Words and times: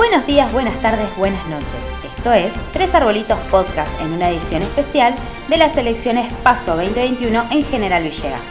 Buenos 0.00 0.26
días, 0.26 0.50
buenas 0.50 0.80
tardes, 0.80 1.14
buenas 1.18 1.46
noches. 1.48 1.86
Esto 2.16 2.32
es 2.32 2.54
Tres 2.72 2.94
Arbolitos 2.94 3.38
Podcast 3.50 4.00
en 4.00 4.14
una 4.14 4.30
edición 4.30 4.62
especial 4.62 5.14
de 5.48 5.58
las 5.58 5.76
elecciones 5.76 6.32
Paso 6.42 6.74
2021 6.74 7.48
en 7.50 7.64
General 7.66 8.02
Villegas. 8.02 8.48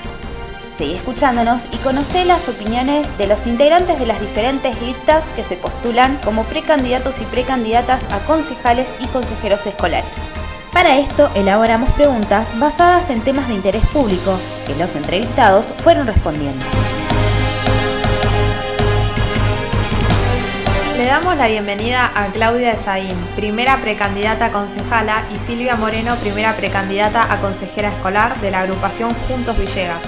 Seguí 0.72 0.94
escuchándonos 0.94 1.66
y 1.72 1.78
conoce 1.78 2.24
las 2.24 2.48
opiniones 2.50 3.18
de 3.18 3.26
los 3.26 3.48
integrantes 3.48 3.98
de 3.98 4.06
las 4.06 4.22
diferentes 4.22 4.80
listas 4.84 5.26
que 5.32 5.44
se 5.44 5.58
postulan 5.58 6.20
como 6.24 6.44
precandidatos 6.44 7.20
y 7.20 7.26
precandidatas 7.26 8.06
a 8.12 8.20
concejales 8.28 8.94
y 9.00 9.08
consejeros 9.08 9.66
escolares. 9.66 10.18
Para 10.72 11.00
esto 11.00 11.32
elaboramos 11.34 11.90
preguntas 11.94 12.54
basadas 12.60 13.10
en 13.10 13.22
temas 13.22 13.48
de 13.48 13.56
interés 13.56 13.86
público 13.88 14.38
que 14.68 14.76
los 14.76 14.94
entrevistados 14.94 15.74
fueron 15.80 16.06
respondiendo. 16.06 16.64
Le 21.00 21.06
damos 21.06 21.38
la 21.38 21.48
bienvenida 21.48 22.12
a 22.14 22.30
Claudia 22.30 22.74
Esaín, 22.74 23.16
primera 23.38 23.78
precandidata 23.78 24.48
a 24.48 24.52
concejala, 24.52 25.24
y 25.34 25.40
Silvia 25.40 25.78
Moreno, 25.78 26.18
primera 26.18 26.58
precandidata 26.58 27.32
a 27.32 27.40
consejera 27.40 27.88
escolar 27.88 28.42
de 28.42 28.52
la 28.52 28.60
agrupación 28.60 29.14
Juntos 29.30 29.58
Villegas, 29.58 30.04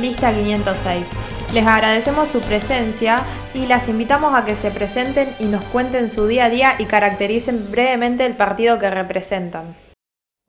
lista 0.00 0.32
506. 0.32 1.10
Les 1.52 1.66
agradecemos 1.66 2.28
su 2.28 2.40
presencia 2.40 3.24
y 3.52 3.66
las 3.66 3.88
invitamos 3.88 4.32
a 4.32 4.44
que 4.44 4.54
se 4.54 4.70
presenten 4.70 5.34
y 5.40 5.46
nos 5.46 5.64
cuenten 5.64 6.08
su 6.08 6.28
día 6.28 6.44
a 6.44 6.50
día 6.50 6.74
y 6.78 6.84
caractericen 6.84 7.72
brevemente 7.72 8.24
el 8.24 8.36
partido 8.36 8.78
que 8.78 8.90
representan. 8.90 9.87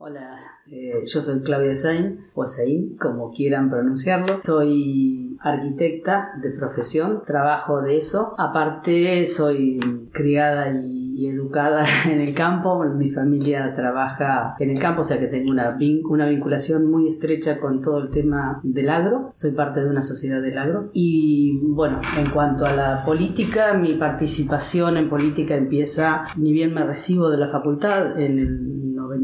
Hola, 0.02 0.38
eh, 0.72 1.04
yo 1.06 1.22
soy 1.22 1.42
Claudia 1.42 1.76
Sain, 1.76 2.22
o 2.34 2.48
Sain, 2.48 2.96
como 2.96 3.32
quieran 3.32 3.70
pronunciarlo. 3.70 4.40
Soy 4.46 5.38
arquitecta 5.42 6.32
de 6.42 6.52
profesión, 6.52 7.24
trabajo 7.26 7.82
de 7.82 7.98
eso. 7.98 8.34
Aparte, 8.38 9.28
soy 9.28 10.08
criada 10.14 10.72
y, 10.72 11.28
educada 11.28 11.86
en 12.10 12.22
el 12.22 12.34
campo. 12.34 12.82
Mi 12.96 13.12
familia 13.12 13.74
trabaja 13.74 14.56
en 14.60 14.70
el 14.70 14.80
campo, 14.80 15.02
o 15.02 15.04
sea 15.04 15.20
que 15.20 15.28
tengo 15.28 15.52
una, 15.52 15.78
una 16.10 16.30
vinculación 16.30 16.90
muy 16.90 17.10
estrecha 17.10 17.60
con 17.60 17.82
todo 17.82 17.98
el 17.98 18.10
tema 18.10 18.62
del 18.64 18.90
agro. 18.90 19.32
Soy 19.34 19.52
parte 19.52 19.84
de 19.84 19.90
una 19.90 20.02
sociedad 20.02 20.42
del 20.42 20.58
agro. 20.58 20.92
Y 20.94 21.60
bueno, 21.62 22.00
en 22.18 22.30
cuanto 22.30 22.66
a 22.66 22.74
la 22.74 23.04
política, 23.04 23.74
mi 23.74 23.96
participación 23.96 24.96
en 24.96 25.10
política 25.10 25.56
empieza, 25.56 26.24
ni 26.38 26.54
bien 26.54 26.74
me 26.74 26.86
recibo 26.86 27.30
de 27.30 27.38
la 27.38 27.50
facultad, 27.50 28.18
en 28.18 28.40
el 28.40 28.79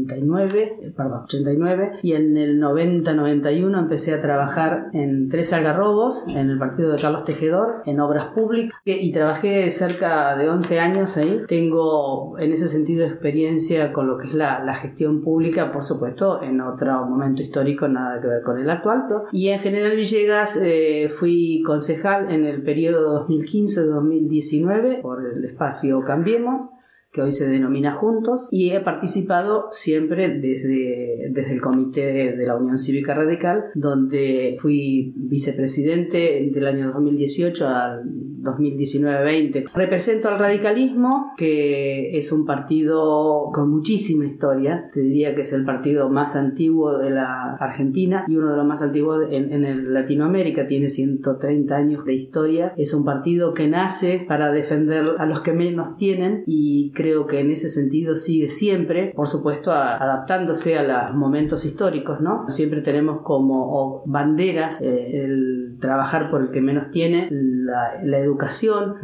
99, 0.06 0.78
eh, 0.82 0.92
perdón, 0.96 1.22
89, 1.24 1.92
y 2.02 2.12
en 2.12 2.36
el 2.36 2.60
90-91 2.60 3.78
empecé 3.78 4.14
a 4.14 4.20
trabajar 4.20 4.88
en 4.92 5.28
Tres 5.28 5.52
Algarrobos, 5.52 6.24
en 6.28 6.50
el 6.50 6.58
partido 6.58 6.92
de 6.92 7.00
Carlos 7.00 7.24
Tejedor, 7.24 7.82
en 7.86 8.00
obras 8.00 8.26
públicas, 8.26 8.78
y 8.84 9.12
trabajé 9.12 9.70
cerca 9.70 10.36
de 10.36 10.48
11 10.48 10.80
años 10.80 11.16
ahí. 11.16 11.42
Tengo 11.46 12.38
en 12.38 12.52
ese 12.52 12.68
sentido 12.68 13.06
experiencia 13.06 13.92
con 13.92 14.06
lo 14.06 14.16
que 14.18 14.28
es 14.28 14.34
la, 14.34 14.74
gestión 14.76 15.22
pública, 15.22 15.72
por 15.72 15.84
supuesto, 15.84 16.42
en 16.42 16.60
otro 16.60 17.06
momento 17.06 17.42
histórico, 17.42 17.88
nada 17.88 18.20
que 18.20 18.28
ver 18.28 18.42
con 18.42 18.58
el 18.58 18.68
actual. 18.68 18.96
Y 19.32 19.48
en 19.48 19.60
General 19.60 19.96
Villegas 19.96 20.58
eh, 20.60 21.10
fui 21.14 21.62
concejal 21.64 22.30
en 22.30 22.44
el 22.44 22.62
periodo 22.62 23.26
2015-2019 23.26 25.02
por 25.02 25.24
el 25.24 25.44
espacio 25.44 26.02
Cambiemos 26.02 26.70
que 27.16 27.22
hoy 27.22 27.32
se 27.32 27.48
denomina 27.48 27.94
Juntos, 27.94 28.48
y 28.50 28.72
he 28.72 28.80
participado 28.80 29.68
siempre 29.70 30.28
desde, 30.28 31.30
desde 31.30 31.52
el 31.54 31.62
Comité 31.62 32.36
de 32.36 32.46
la 32.46 32.56
Unión 32.56 32.78
Cívica 32.78 33.14
Radical, 33.14 33.64
donde 33.74 34.58
fui 34.60 35.14
vicepresidente 35.16 36.50
del 36.52 36.66
año 36.66 36.92
2018 36.92 37.68
al 37.68 38.02
2019-20. 38.46 39.72
Represento 39.74 40.28
al 40.28 40.38
radicalismo, 40.38 41.32
que 41.36 42.16
es 42.16 42.32
un 42.32 42.46
partido 42.46 43.50
con 43.52 43.70
muchísima 43.70 44.24
historia, 44.24 44.88
te 44.92 45.00
diría 45.00 45.34
que 45.34 45.42
es 45.42 45.52
el 45.52 45.64
partido 45.64 46.08
más 46.08 46.36
antiguo 46.36 46.98
de 46.98 47.10
la 47.10 47.56
Argentina 47.58 48.24
y 48.28 48.36
uno 48.36 48.50
de 48.50 48.56
los 48.56 48.66
más 48.66 48.82
antiguos 48.82 49.24
en, 49.30 49.52
en 49.52 49.92
Latinoamérica, 49.92 50.66
tiene 50.66 50.90
130 50.90 51.76
años 51.76 52.04
de 52.04 52.14
historia, 52.14 52.72
es 52.76 52.94
un 52.94 53.04
partido 53.04 53.54
que 53.54 53.68
nace 53.68 54.24
para 54.26 54.50
defender 54.50 55.16
a 55.18 55.26
los 55.26 55.40
que 55.40 55.52
menos 55.52 55.96
tienen 55.96 56.42
y 56.46 56.92
creo 56.92 57.26
que 57.26 57.40
en 57.40 57.50
ese 57.50 57.68
sentido 57.68 58.16
sigue 58.16 58.48
siempre, 58.48 59.12
por 59.14 59.26
supuesto, 59.26 59.72
adaptándose 59.72 60.78
a 60.78 60.82
los 60.82 61.16
momentos 61.16 61.64
históricos, 61.64 62.20
¿no? 62.20 62.48
Siempre 62.48 62.80
tenemos 62.82 63.22
como 63.22 64.02
banderas 64.06 64.80
eh, 64.80 65.24
el 65.24 65.76
trabajar 65.80 66.30
por 66.30 66.42
el 66.42 66.50
que 66.50 66.60
menos 66.60 66.90
tiene, 66.90 67.28
la, 67.30 68.18
educación 68.18 68.35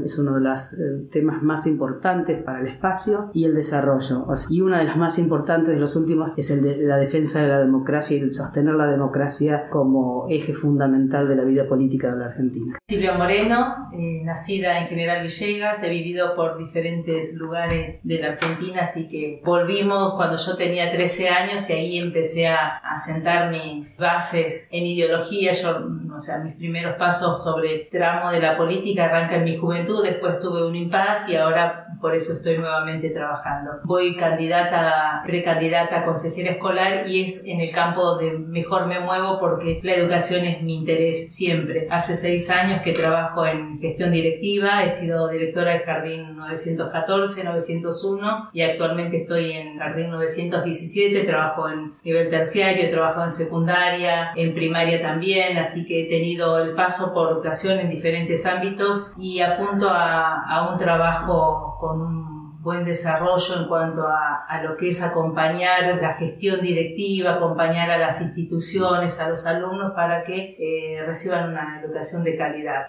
es 0.04 0.18
uno 0.18 0.34
de 0.34 0.40
los 0.40 0.72
eh, 0.74 1.08
temas 1.10 1.42
más 1.42 1.66
importantes 1.66 2.42
para 2.42 2.60
el 2.60 2.66
espacio 2.66 3.30
y 3.32 3.44
el 3.44 3.54
desarrollo. 3.54 4.26
y 4.48 4.60
una 4.60 4.78
de 4.78 4.84
las 4.84 4.96
más 4.96 5.18
importantes 5.18 5.74
de 5.74 5.80
los 5.80 5.96
últimos 5.96 6.32
es 6.36 6.50
el 6.50 6.62
de 6.62 6.76
la 6.78 6.96
defensa 6.96 7.42
de 7.42 7.48
la 7.48 7.60
democracia 7.60 8.16
y 8.16 8.20
el 8.20 8.32
sostener 8.32 8.74
la 8.74 8.86
democracia 8.86 9.68
como 9.70 10.26
eje 10.28 10.54
fundamental 10.54 11.28
de 11.28 11.36
la 11.36 11.44
vida 11.44 11.66
política 11.66 12.12
de 12.12 12.18
la 12.18 12.26
Argentina. 12.26 12.76
Silvia 12.88 13.14
Moreno, 13.14 13.90
eh, 13.92 14.22
nacida 14.24 14.78
en 14.80 14.86
General 14.86 15.22
Villegas, 15.22 15.82
he 15.82 15.90
vivido 15.90 16.34
por 16.34 16.58
diferentes 16.58 17.34
lugares 17.34 18.00
de 18.02 18.18
la 18.20 18.28
Argentina, 18.32 18.82
así 18.82 19.08
que 19.08 19.42
volvimos 19.44 20.14
cuando 20.14 20.36
yo 20.36 20.56
tenía 20.56 20.90
13 20.92 21.28
años 21.28 21.68
y 21.70 21.72
ahí 21.72 21.98
empecé 21.98 22.48
a, 22.48 22.78
a 22.78 22.98
sentar 22.98 23.50
mis 23.50 23.96
bases 23.98 24.68
en 24.70 24.86
ideología. 24.86 25.52
Yo, 25.52 25.88
o 26.14 26.20
sea, 26.20 26.38
mis 26.38 26.54
primeros 26.54 26.96
pasos 26.96 27.42
sobre 27.42 27.88
tramo 27.90 28.30
de 28.30 28.40
la 28.40 28.56
política 28.56 29.06
arrancan 29.06 29.40
en 29.40 29.44
mi 29.44 29.56
juventud, 29.56 30.02
después 30.04 30.40
tuve 30.40 30.66
un 30.66 30.76
impasse 30.76 31.32
y 31.32 31.36
ahora 31.36 31.86
por 32.00 32.14
eso 32.14 32.32
estoy 32.32 32.58
nuevamente 32.58 33.10
trabajando. 33.10 33.70
Voy 33.84 34.16
candidata, 34.16 35.22
precandidata 35.24 36.00
a 36.00 36.04
consejera 36.04 36.50
escolar 36.50 37.08
y 37.08 37.22
es 37.22 37.44
en 37.46 37.60
el 37.60 37.70
campo 37.70 38.02
donde 38.02 38.32
mejor 38.32 38.86
me 38.86 38.98
muevo 38.98 39.38
porque 39.38 39.78
la 39.82 39.94
educación 39.94 40.44
es 40.44 40.62
mi 40.62 40.78
interés 40.78 41.34
siempre. 41.34 41.86
Hace 41.90 42.14
seis 42.14 42.50
años 42.50 42.82
que 42.82 42.92
trabajo 42.92 43.46
en 43.46 43.78
gestión 43.80 44.10
directiva, 44.10 44.82
he 44.82 44.88
sido 44.88 45.28
directora 45.28 45.72
del 45.72 45.82
Jardín 45.82 46.36
914, 46.36 47.44
901 47.44 48.50
y 48.52 48.62
actualmente 48.62 49.18
estoy 49.18 49.52
en 49.52 49.78
Jardín 49.78 50.10
917, 50.10 51.24
trabajo 51.24 51.68
en 51.68 51.94
nivel 52.04 52.30
terciario, 52.30 52.90
trabajo 52.90 53.22
en 53.22 53.30
secundaria, 53.30 54.32
en 54.34 54.54
primaria 54.54 55.00
también, 55.00 55.56
así 55.56 55.86
que 55.86 56.06
tenido 56.12 56.58
el 56.58 56.74
paso 56.74 57.14
por 57.14 57.32
educación 57.32 57.78
en 57.78 57.88
diferentes 57.88 58.44
ámbitos 58.44 59.12
y 59.16 59.40
apunto 59.40 59.88
a, 59.88 60.44
a 60.44 60.70
un 60.70 60.76
trabajo 60.76 61.78
con 61.80 62.02
un 62.02 62.62
buen 62.62 62.84
desarrollo 62.84 63.62
en 63.62 63.66
cuanto 63.66 64.02
a, 64.06 64.62
lo 64.62 64.76
que 64.76 64.88
es 64.88 65.02
acompañar 65.02 65.98
la 66.02 66.12
gestión 66.12 66.60
directiva, 66.60 67.36
acompañar 67.36 67.90
a 67.90 67.96
las 67.96 68.20
instituciones, 68.20 69.18
a 69.20 69.30
los 69.30 69.46
alumnos 69.46 69.92
para 69.94 70.22
que 70.22 70.56
eh, 70.58 71.02
reciban 71.06 71.48
una 71.48 71.80
educación 71.82 72.22
de 72.24 72.36
calidad. 72.36 72.88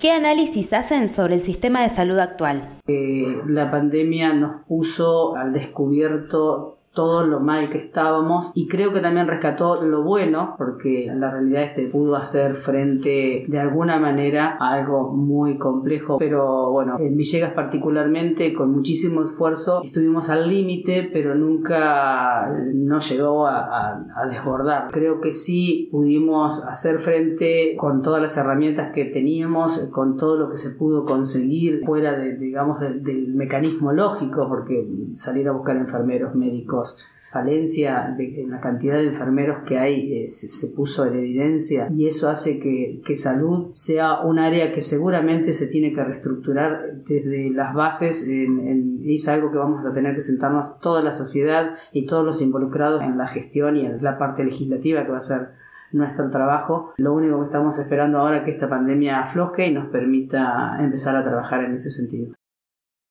¿Qué 0.00 0.10
análisis 0.10 0.72
hacen 0.72 1.08
sobre 1.08 1.36
el 1.36 1.40
sistema 1.40 1.82
de 1.82 1.88
salud 1.88 2.18
actual? 2.18 2.80
Eh, 2.88 3.42
la 3.46 3.70
pandemia 3.70 4.32
nos 4.32 4.64
puso 4.66 5.36
al 5.36 5.52
descubierto 5.52 6.77
todo 6.98 7.24
lo 7.24 7.38
mal 7.38 7.70
que 7.70 7.78
estábamos 7.78 8.50
y 8.56 8.66
creo 8.66 8.92
que 8.92 8.98
también 8.98 9.28
rescató 9.28 9.84
lo 9.84 10.02
bueno 10.02 10.56
porque 10.58 11.08
la 11.14 11.30
realidad 11.30 11.62
es 11.62 11.70
que 11.76 11.86
pudo 11.86 12.16
hacer 12.16 12.56
frente 12.56 13.44
de 13.46 13.60
alguna 13.60 14.00
manera 14.00 14.56
a 14.58 14.72
algo 14.72 15.12
muy 15.12 15.58
complejo. 15.58 16.18
Pero 16.18 16.72
bueno 16.72 16.96
en 16.98 17.16
Villegas 17.16 17.52
particularmente 17.52 18.52
con 18.52 18.72
muchísimo 18.72 19.22
esfuerzo 19.22 19.80
estuvimos 19.84 20.28
al 20.28 20.48
límite 20.48 21.08
pero 21.12 21.36
nunca 21.36 22.52
no 22.74 22.98
llegó 22.98 23.46
a, 23.46 24.04
desbordar. 24.28 24.88
Creo 24.90 25.20
que 25.20 25.34
sí 25.34 25.88
pudimos 25.92 26.64
hacer 26.64 26.98
frente 26.98 27.76
con 27.78 28.02
todas 28.02 28.20
las 28.20 28.36
herramientas 28.36 28.90
que 28.92 29.04
teníamos 29.04 29.78
con 29.92 30.16
todo 30.16 30.36
lo 30.36 30.50
que 30.50 30.58
se 30.58 30.70
pudo 30.70 31.04
conseguir 31.04 31.84
fuera 31.84 32.18
de, 32.18 32.36
digamos 32.36 32.80
del 32.80 33.34
mecanismo 33.34 33.92
lógico 33.92 34.48
porque 34.48 34.84
salir 35.14 35.46
a 35.46 35.52
buscar 35.52 35.76
enfermeros 35.76 36.34
médicos 36.34 36.87
falencia 37.30 38.14
de, 38.16 38.42
en 38.42 38.50
la 38.50 38.60
cantidad 38.60 38.96
de 38.96 39.08
enfermeros 39.08 39.58
que 39.60 39.78
hay 39.78 40.22
eh, 40.22 40.28
se, 40.28 40.68
puso 40.68 41.04
en 41.04 41.18
evidencia 41.18 41.88
y 41.92 42.08
eso 42.08 42.30
hace 42.30 42.58
que, 42.58 43.16
salud 43.16 43.70
sea 43.72 44.20
un 44.20 44.38
área 44.38 44.72
que 44.72 44.80
seguramente 44.80 45.52
se 45.52 45.66
tiene 45.66 45.92
que 45.92 46.02
reestructurar 46.02 47.02
desde 47.04 47.50
las 47.50 47.74
bases 47.74 48.26
es 48.26 49.28
algo 49.28 49.50
que 49.50 49.58
vamos 49.58 49.84
a 49.84 49.92
tener 49.92 50.14
que 50.14 50.20
sentarnos 50.20 50.78
toda 50.80 51.02
la 51.02 51.12
sociedad 51.12 51.74
y 51.92 52.06
todos 52.06 52.24
los 52.24 52.40
involucrados 52.40 53.02
en 53.02 53.18
la 53.18 53.26
gestión 53.26 53.76
y 53.76 53.84
en 53.84 54.02
la 54.02 54.16
parte 54.18 54.44
legislativa 54.44 55.04
que 55.04 55.10
va 55.10 55.18
a 55.18 55.20
ser 55.20 55.48
nuestro 55.92 56.30
trabajo. 56.30 56.92
Lo 56.96 57.14
único 57.14 57.38
que 57.38 57.46
estamos 57.46 57.78
esperando 57.78 58.18
ahora 58.18 58.38
es 58.38 58.44
que 58.44 58.50
esta 58.50 58.68
pandemia 58.68 59.20
afloje 59.20 59.66
y 59.66 59.72
nos 59.72 59.86
permita 59.86 60.76
empezar 60.80 61.16
a 61.16 61.24
trabajar 61.24 61.64
en 61.64 61.74
ese 61.74 61.90
sentido. 61.90 62.37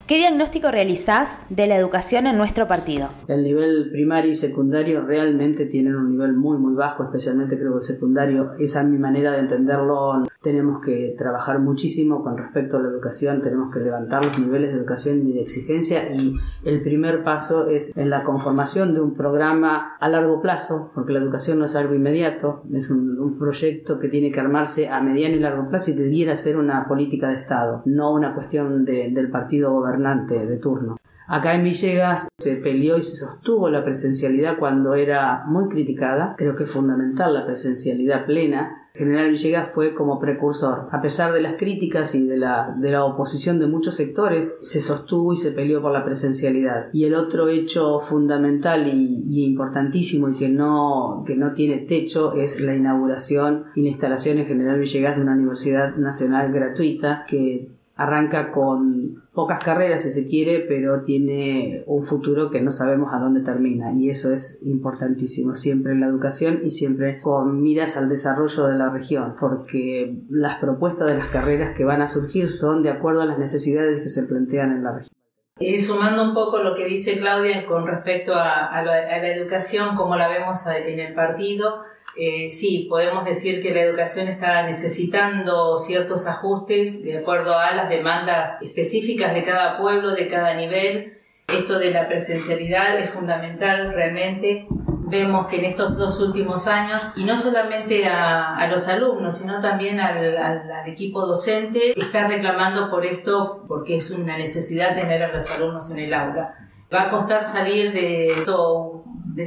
¿Qué 0.08 0.16
diagnóstico 0.16 0.72
realizás 0.72 1.46
de 1.50 1.68
la 1.68 1.76
educación 1.76 2.28
en 2.28 2.38
nuestro 2.38 2.66
partido? 2.66 3.10
El 3.28 3.44
nivel 3.44 3.90
primario 3.92 4.32
y 4.32 4.36
secundario 4.36 5.02
realmente 5.02 5.66
tienen 5.66 5.98
un 5.98 6.10
nivel 6.10 6.32
muy 6.32 6.58
muy 6.58 6.76
bajo, 6.76 7.04
especialmente 7.04 7.58
creo 7.58 7.74
que 7.74 7.80
el 7.80 7.84
secundario. 7.84 8.54
Esa 8.58 8.84
es 8.84 8.88
mi 8.88 8.98
manera 8.98 9.34
de 9.34 9.40
entenderlo. 9.40 10.26
Tenemos 10.42 10.80
que 10.80 11.14
trabajar 11.18 11.60
muchísimo 11.60 12.24
con 12.24 12.38
respecto 12.38 12.78
a 12.78 12.80
la 12.80 12.88
educación, 12.88 13.42
tenemos 13.42 13.74
que 13.74 13.82
levantar 13.82 14.24
los 14.24 14.40
niveles 14.40 14.72
de 14.72 14.78
educación 14.78 15.28
y 15.28 15.34
de 15.34 15.42
exigencia 15.42 16.10
y 16.14 16.34
el 16.64 16.82
primer 16.82 17.26
paso 17.26 17.68
es 17.68 17.92
en 17.98 18.10
la 18.10 18.24
conformación 18.24 18.94
de 18.94 19.02
un 19.02 19.14
programa 19.14 19.98
a 20.00 20.08
largo 20.08 20.40
plazo, 20.40 20.90
porque 20.96 21.12
la 21.12 21.20
educación 21.20 21.60
no 21.60 21.66
es 21.66 21.76
algo 21.76 21.96
inmediato, 21.96 22.62
es 22.72 22.90
un, 22.90 23.20
un 23.20 23.38
proyecto 23.38 24.00
que 24.00 24.08
tiene 24.08 24.32
que 24.32 24.40
armarse 24.40 24.88
a 24.88 25.02
mediano 25.02 25.36
y 25.36 25.40
largo 25.40 25.68
plazo 25.68 25.92
y 25.92 25.96
debiera 25.96 26.34
ser 26.38 26.56
una 26.56 26.88
política 26.88 27.28
de 27.28 27.36
Estado, 27.36 27.82
no 27.84 28.14
una 28.14 28.34
cuestión 28.34 28.86
de, 28.86 29.10
del 29.12 29.30
partido 29.30 29.74
gobernante 29.74 29.97
de 30.00 30.58
turno. 30.58 30.98
Acá 31.30 31.56
en 31.56 31.64
Villegas 31.66 32.30
se 32.40 32.56
peleó 32.56 32.98
y 32.98 33.04
se 33.04 33.18
sostuvo 33.18 33.70
la 33.70 33.84
presencialidad 33.84 34.58
cuando 34.58 34.96
era 34.96 35.44
muy 35.46 35.68
criticada. 35.68 36.36
Creo 36.38 36.56
que 36.56 36.64
es 36.64 36.72
fundamental 36.72 37.34
la 37.34 37.46
presencialidad 37.46 38.26
plena. 38.26 38.88
General 38.94 39.30
Villegas 39.30 39.70
fue 39.74 39.94
como 39.94 40.20
precursor. 40.20 40.88
A 40.90 41.02
pesar 41.02 41.34
de 41.34 41.42
las 41.42 41.56
críticas 41.56 42.16
y 42.16 42.26
de 42.26 42.38
la, 42.38 42.74
de 42.80 42.92
la 42.92 43.04
oposición 43.04 43.60
de 43.60 43.68
muchos 43.68 43.96
sectores, 43.96 44.54
se 44.62 44.82
sostuvo 44.82 45.34
y 45.34 45.38
se 45.38 45.52
peleó 45.52 45.82
por 45.82 45.92
la 45.92 46.06
presencialidad. 46.06 46.88
Y 46.94 47.04
el 47.04 47.14
otro 47.14 47.50
hecho 47.50 48.00
fundamental 48.00 48.88
y, 48.88 49.44
importantísimo 49.44 50.30
y 50.30 50.38
que 50.38 50.48
no, 50.48 51.24
que 51.28 51.36
no 51.36 51.52
tiene 51.54 51.80
techo 51.80 52.34
es 52.36 52.62
la 52.62 52.74
inauguración 52.74 53.66
y 53.76 53.82
la 53.82 53.90
instalación 53.90 54.38
en 54.38 54.46
General 54.46 54.80
Villegas 54.80 55.18
de 55.18 55.24
una 55.24 55.34
universidad 55.34 55.98
nacional 55.98 56.54
gratuita 56.54 57.26
que 57.28 57.77
arranca 57.98 58.52
con 58.52 59.24
pocas 59.34 59.60
carreras 59.60 60.04
si 60.04 60.12
se 60.12 60.28
quiere, 60.28 60.66
pero 60.68 61.02
tiene 61.02 61.84
un 61.88 62.04
futuro 62.04 62.50
que 62.50 62.62
no 62.62 62.72
sabemos 62.72 63.12
a 63.14 63.20
dónde 63.20 63.42
termina 63.42 63.92
y 63.94 64.10
eso 64.10 64.32
es 64.32 64.60
importantísimo 64.64 65.56
siempre 65.56 65.94
en 65.94 66.02
la 66.02 66.08
educación 66.08 66.62
y 66.64 66.72
siempre 66.72 67.20
con 67.22 67.62
miras 67.62 67.98
al 67.98 68.08
desarrollo 68.08 68.68
de 68.68 68.78
la 68.78 68.90
región, 68.90 69.36
porque 69.40 70.16
las 70.30 70.60
propuestas 70.60 71.08
de 71.08 71.18
las 71.18 71.28
carreras 71.28 71.76
que 71.76 71.86
van 71.86 72.02
a 72.02 72.08
surgir 72.08 72.50
son 72.50 72.84
de 72.84 72.92
acuerdo 72.92 73.22
a 73.22 73.26
las 73.26 73.40
necesidades 73.40 74.02
que 74.02 74.10
se 74.10 74.24
plantean 74.24 74.72
en 74.72 74.84
la 74.84 74.94
región. 74.94 75.12
Y 75.60 75.80
sumando 75.80 76.24
un 76.24 76.36
poco 76.36 76.60
lo 76.60 76.76
que 76.76 76.86
dice 76.86 77.18
Claudia 77.18 77.66
con 77.66 77.88
respecto 77.88 78.36
a, 78.36 78.80
la, 78.84 78.94
a 78.94 79.18
la 79.18 79.34
educación, 79.34 79.96
como 79.96 80.16
la 80.16 80.28
vemos 80.28 80.68
en 80.68 81.00
el 81.00 81.16
partido, 81.16 81.82
eh, 82.18 82.50
sí, 82.50 82.88
podemos 82.90 83.26
decir 83.26 83.62
que 83.62 83.74
la 83.74 83.82
educación 83.82 84.28
está 84.28 84.64
necesitando 84.64 85.78
ciertos 85.78 86.26
ajustes 86.26 87.04
de 87.04 87.20
acuerdo 87.20 87.58
a 87.58 87.76
las 87.76 87.90
demandas 87.90 88.60
específicas 88.62 89.36
de 89.36 89.44
cada 89.44 89.78
pueblo, 89.78 90.16
de 90.16 90.28
cada 90.28 90.56
nivel. 90.56 91.20
Esto 91.48 91.78
de 91.78 91.92
la 91.92 92.08
presencialidad 92.08 92.98
es 93.00 93.12
fundamental 93.12 93.94
realmente. 93.94 94.66
Vemos 95.10 95.48
que 95.48 95.60
en 95.60 95.66
estos 95.66 95.96
dos 95.96 96.20
últimos 96.20 96.68
años, 96.68 97.02
y 97.16 97.24
no 97.24 97.38
solamente 97.38 98.08
a, 98.08 98.68
los 98.70 98.88
alumnos, 98.88 99.38
sino 99.38 99.62
también 99.62 100.00
al, 100.00 100.88
equipo 100.88 101.26
docente, 101.26 101.94
está 101.98 102.28
reclamando 102.28 102.90
por 102.90 103.06
esto 103.06 103.64
porque 103.68 103.98
es 103.98 104.10
una 104.10 104.38
necesidad 104.38 104.96
tener 104.96 105.24
a 105.24 105.32
los 105.32 105.50
alumnos 105.52 105.92
en 105.92 106.00
el 106.00 106.14
aula. 106.14 106.56
Va 106.92 107.04
a 107.04 107.10
costar 107.12 107.46
salir 107.46 107.94
de 107.94 108.32
estos 108.32 109.04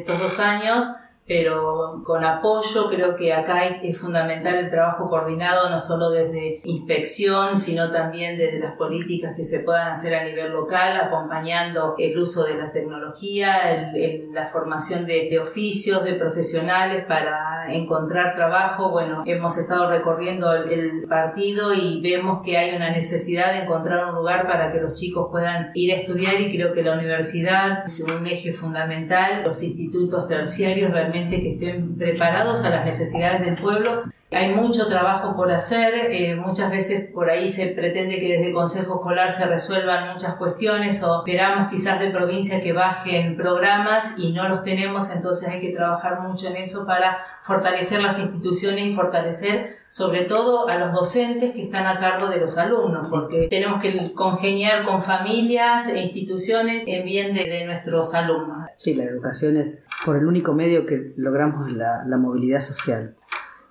dos 0.07 0.41
años 0.41 0.85
pero 1.31 2.03
con 2.05 2.25
apoyo 2.25 2.89
creo 2.91 3.15
que 3.15 3.33
acá 3.33 3.65
es 3.65 3.97
fundamental 3.97 4.57
el 4.57 4.69
trabajo 4.69 5.09
coordinado 5.09 5.71
no 5.71 5.79
solo 5.79 6.11
desde 6.11 6.61
inspección, 6.65 7.57
sino 7.57 7.93
también 7.93 8.37
desde 8.37 8.59
las 8.59 8.75
políticas 8.75 9.37
que 9.37 9.45
se 9.45 9.61
puedan 9.61 9.93
hacer 9.93 10.13
a 10.17 10.25
nivel 10.25 10.51
local, 10.51 11.01
acompañando 11.01 11.95
el 11.99 12.19
uso 12.19 12.43
de 12.43 12.57
la 12.57 12.73
tecnología, 12.73 13.71
el, 13.73 13.95
el, 13.95 14.33
la 14.33 14.49
formación 14.49 15.07
de, 15.07 15.29
de, 15.31 15.39
oficios, 15.39 16.03
de 16.03 16.15
profesionales 16.15 17.05
para 17.07 17.73
encontrar 17.73 18.35
trabajo. 18.35 18.91
Bueno, 18.91 19.23
hemos 19.25 19.57
estado 19.57 19.89
recorriendo 19.89 20.53
el, 20.53 20.73
el 20.73 21.09
partido 21.09 21.73
y 21.73 22.01
vemos 22.01 22.45
que 22.45 22.59
hay 22.59 22.75
una 22.75 22.91
necesidad 22.91 23.53
de 23.53 23.61
encontrar 23.61 24.07
un 24.07 24.17
lugar 24.17 24.49
para 24.49 24.73
que 24.73 24.81
los 24.81 24.99
chicos 24.99 25.29
puedan 25.31 25.71
ir 25.75 25.93
a 25.93 25.99
estudiar 25.99 26.41
y 26.41 26.51
creo 26.51 26.73
que 26.73 26.83
la 26.83 26.95
universidad 26.95 27.85
es 27.85 28.01
un 28.01 28.27
eje 28.27 28.53
fundamental, 28.53 29.45
los 29.45 29.63
institutos 29.63 30.27
terciarios 30.27 30.91
realmente 30.91 31.20
que 31.29 31.53
estén 31.53 31.97
preparados 31.99 32.65
a 32.65 32.71
las 32.71 32.85
necesidades 32.85 33.43
del 33.43 33.57
pueblo. 33.57 34.05
Hay 34.33 34.55
mucho 34.55 34.87
trabajo 34.87 35.35
por 35.35 35.51
hacer, 35.51 35.93
eh, 36.13 36.37
muchas 36.37 36.71
veces 36.71 37.11
por 37.11 37.29
ahí 37.29 37.51
se 37.51 37.67
pretende 37.67 38.21
que 38.21 38.35
desde 38.35 38.49
el 38.49 38.55
Consejo 38.55 38.97
Escolar 38.97 39.35
se 39.35 39.45
resuelvan 39.47 40.13
muchas 40.13 40.37
cuestiones 40.37 41.03
o 41.03 41.19
esperamos 41.19 41.69
quizás 41.69 41.99
de 41.99 42.11
provincia 42.11 42.63
que 42.63 42.73
bajen 42.73 43.37
programas 43.37 44.15
y 44.19 44.33
no 44.33 44.49
los 44.49 44.63
tenemos, 44.63 45.11
entonces 45.11 45.49
hay 45.49 45.61
que 45.61 45.73
trabajar 45.73 46.21
mucho 46.21 46.47
en 46.47 46.59
eso 46.59 46.87
para 46.87 47.19
fortalecer 47.45 48.01
las 48.01 48.21
instituciones 48.21 48.87
y 48.87 48.95
fortalecer 48.95 49.79
sobre 49.89 50.23
todo 50.27 50.69
a 50.69 50.79
los 50.79 50.93
docentes 50.93 51.53
que 51.53 51.65
están 51.65 51.89
a 51.89 51.99
cargo 51.99 52.29
de 52.29 52.39
los 52.39 52.57
alumnos, 52.57 53.09
porque 53.11 53.49
tenemos 53.51 53.83
que 53.83 54.13
congeniar 54.15 54.85
con 54.85 55.03
familias 55.03 55.89
e 55.89 55.99
instituciones 56.03 56.85
en 56.87 57.05
bien 57.05 57.35
de, 57.35 57.67
nuestros 57.67 58.15
alumnos. 58.15 58.69
Sí, 58.77 58.95
la 58.95 59.03
educación 59.03 59.57
es 59.57 59.85
por 60.05 60.17
el 60.17 60.27
único 60.27 60.55
medio 60.55 60.87
que 60.87 61.13
logramos 61.17 61.69
la 61.73 62.17
movilidad 62.17 62.61
social 62.61 63.17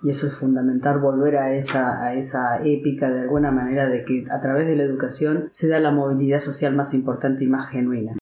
y 0.02 0.10
eso 0.10 0.26
es 0.26 0.34
fundamental 0.34 0.98
volver 0.98 1.36
a 1.36 1.52
esa, 1.52 2.02
a 2.02 2.14
esa 2.14 2.64
épica 2.64 3.10
de 3.10 3.20
alguna 3.20 3.50
manera 3.50 3.86
de 3.86 4.04
que 4.04 4.24
a 4.30 4.40
través 4.40 4.66
de 4.66 4.76
la 4.76 4.84
educación 4.84 5.48
se 5.50 5.68
da 5.68 5.80
la 5.80 5.90
movilidad 5.90 6.40
social 6.40 6.74
más 6.74 6.94
importante 6.94 7.44
y 7.44 7.46
más 7.46 7.68
genuina. 7.68 8.19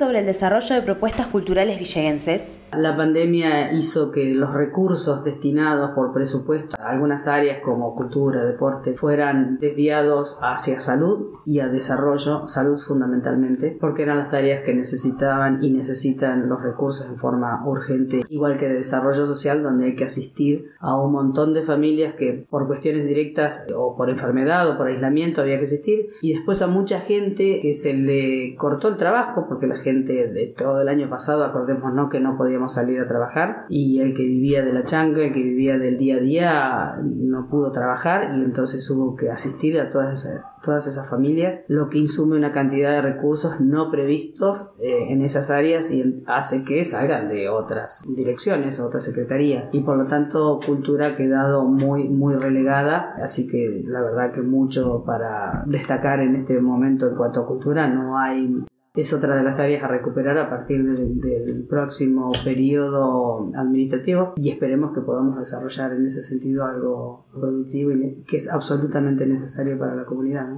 ¿Qué 0.00 0.04
piensan 0.04 0.14
sobre 0.14 0.20
el 0.20 0.26
desarrollo 0.26 0.74
de 0.76 0.82
propuestas 0.82 1.26
culturales 1.26 1.78
villegenses? 1.78 2.62
La 2.72 2.96
pandemia 2.96 3.70
hizo 3.72 4.10
que 4.10 4.34
los 4.34 4.54
recursos 4.54 5.22
destinados 5.24 5.90
por 5.90 6.14
presupuesto 6.14 6.74
a 6.78 6.88
algunas 6.88 7.26
áreas 7.26 7.58
como 7.62 7.94
cultura, 7.94 8.46
deporte, 8.46 8.94
fueran 8.94 9.58
desviados 9.58 10.38
hacia 10.40 10.80
salud 10.80 11.40
y 11.44 11.60
a 11.60 11.68
desarrollo, 11.68 12.46
salud 12.46 12.78
fundamentalmente, 12.78 13.76
porque 13.78 14.04
eran 14.04 14.16
las 14.16 14.32
áreas 14.32 14.62
que 14.62 14.72
necesitaban 14.72 15.62
y 15.62 15.70
necesitan 15.70 16.48
los 16.48 16.62
recursos 16.62 17.06
en 17.06 17.18
forma 17.18 17.62
urgente, 17.66 18.22
igual 18.30 18.56
que 18.56 18.68
de 18.68 18.76
desarrollo 18.76 19.26
social, 19.26 19.62
donde 19.62 19.84
hay 19.84 19.96
que 19.96 20.04
asistir 20.04 20.70
a 20.78 20.96
un 20.96 21.12
montón 21.12 21.52
de 21.52 21.62
familias 21.62 22.14
que 22.14 22.46
por 22.48 22.66
cuestiones 22.66 23.06
directas 23.06 23.66
o 23.76 23.96
por 23.96 24.08
enfermedad 24.08 24.66
o 24.70 24.78
por 24.78 24.86
aislamiento 24.86 25.42
había 25.42 25.58
que 25.58 25.66
asistir, 25.66 26.10
y 26.22 26.32
después 26.32 26.62
a 26.62 26.68
mucha 26.68 27.00
gente 27.00 27.58
que 27.60 27.74
se 27.74 27.92
le 27.92 28.54
cortó 28.56 28.88
el 28.88 28.96
trabajo 28.96 29.46
porque 29.46 29.66
la 29.66 29.76
gente 29.76 29.89
de 29.92 30.54
todo 30.56 30.82
el 30.82 30.88
año 30.88 31.08
pasado, 31.08 31.44
acordémonos 31.44 32.10
que 32.10 32.20
no 32.20 32.36
podíamos 32.36 32.74
salir 32.74 33.00
a 33.00 33.06
trabajar. 33.06 33.66
Y 33.68 34.00
el 34.00 34.14
que 34.14 34.24
vivía 34.24 34.62
de 34.62 34.72
la 34.72 34.84
changa, 34.84 35.22
el 35.22 35.32
que 35.32 35.42
vivía 35.42 35.78
del 35.78 35.98
día 35.98 36.16
a 36.16 36.20
día 36.20 36.94
no 37.02 37.48
pudo 37.48 37.70
trabajar. 37.70 38.32
Y 38.36 38.42
entonces 38.42 38.88
hubo 38.90 39.16
que 39.16 39.30
asistir 39.30 39.80
a 39.80 39.90
todas 39.90 40.24
esas, 40.24 40.42
todas 40.62 40.86
esas 40.86 41.08
familias, 41.08 41.64
lo 41.68 41.88
que 41.88 41.98
insume 41.98 42.36
una 42.36 42.52
cantidad 42.52 42.90
de 42.90 43.02
recursos 43.02 43.60
no 43.60 43.90
previstos 43.90 44.70
eh, 44.78 45.12
en 45.12 45.22
esas 45.22 45.50
áreas 45.50 45.90
y 45.90 46.22
hace 46.26 46.64
que 46.64 46.84
salgan 46.84 47.28
de 47.28 47.48
otras 47.48 48.04
direcciones, 48.06 48.80
otras 48.80 49.04
secretarías. 49.04 49.70
Y 49.72 49.80
por 49.80 49.96
lo 49.96 50.06
tanto 50.06 50.60
cultura 50.64 51.08
ha 51.08 51.14
quedado 51.14 51.64
muy 51.64 52.08
muy 52.08 52.34
relegada, 52.34 53.14
así 53.22 53.46
que 53.46 53.82
la 53.86 54.02
verdad 54.02 54.32
que 54.32 54.42
mucho 54.42 55.04
para 55.04 55.64
destacar 55.66 56.20
en 56.20 56.36
este 56.36 56.60
momento 56.60 57.08
en 57.08 57.16
cuanto 57.16 57.40
a 57.40 57.46
cultura 57.46 57.88
no 57.88 58.18
hay 58.18 58.64
es 58.94 59.12
otra 59.12 59.36
de 59.36 59.44
las 59.44 59.60
áreas 59.60 59.84
a 59.84 59.88
recuperar 59.88 60.36
a 60.38 60.48
partir 60.48 60.82
del, 60.84 61.66
próximo 61.68 62.32
periodo 62.42 63.50
administrativo 63.54 64.34
y 64.36 64.50
esperemos 64.50 64.92
que 64.92 65.00
podamos 65.00 65.38
desarrollar 65.38 65.92
en 65.92 66.06
ese 66.06 66.22
sentido 66.22 66.64
algo 66.64 67.26
productivo 67.32 67.92
y 67.92 68.24
que 68.24 68.38
es 68.38 68.50
absolutamente 68.50 69.26
necesario 69.26 69.78
para 69.78 69.94
la 69.94 70.04
comunidad. 70.04 70.48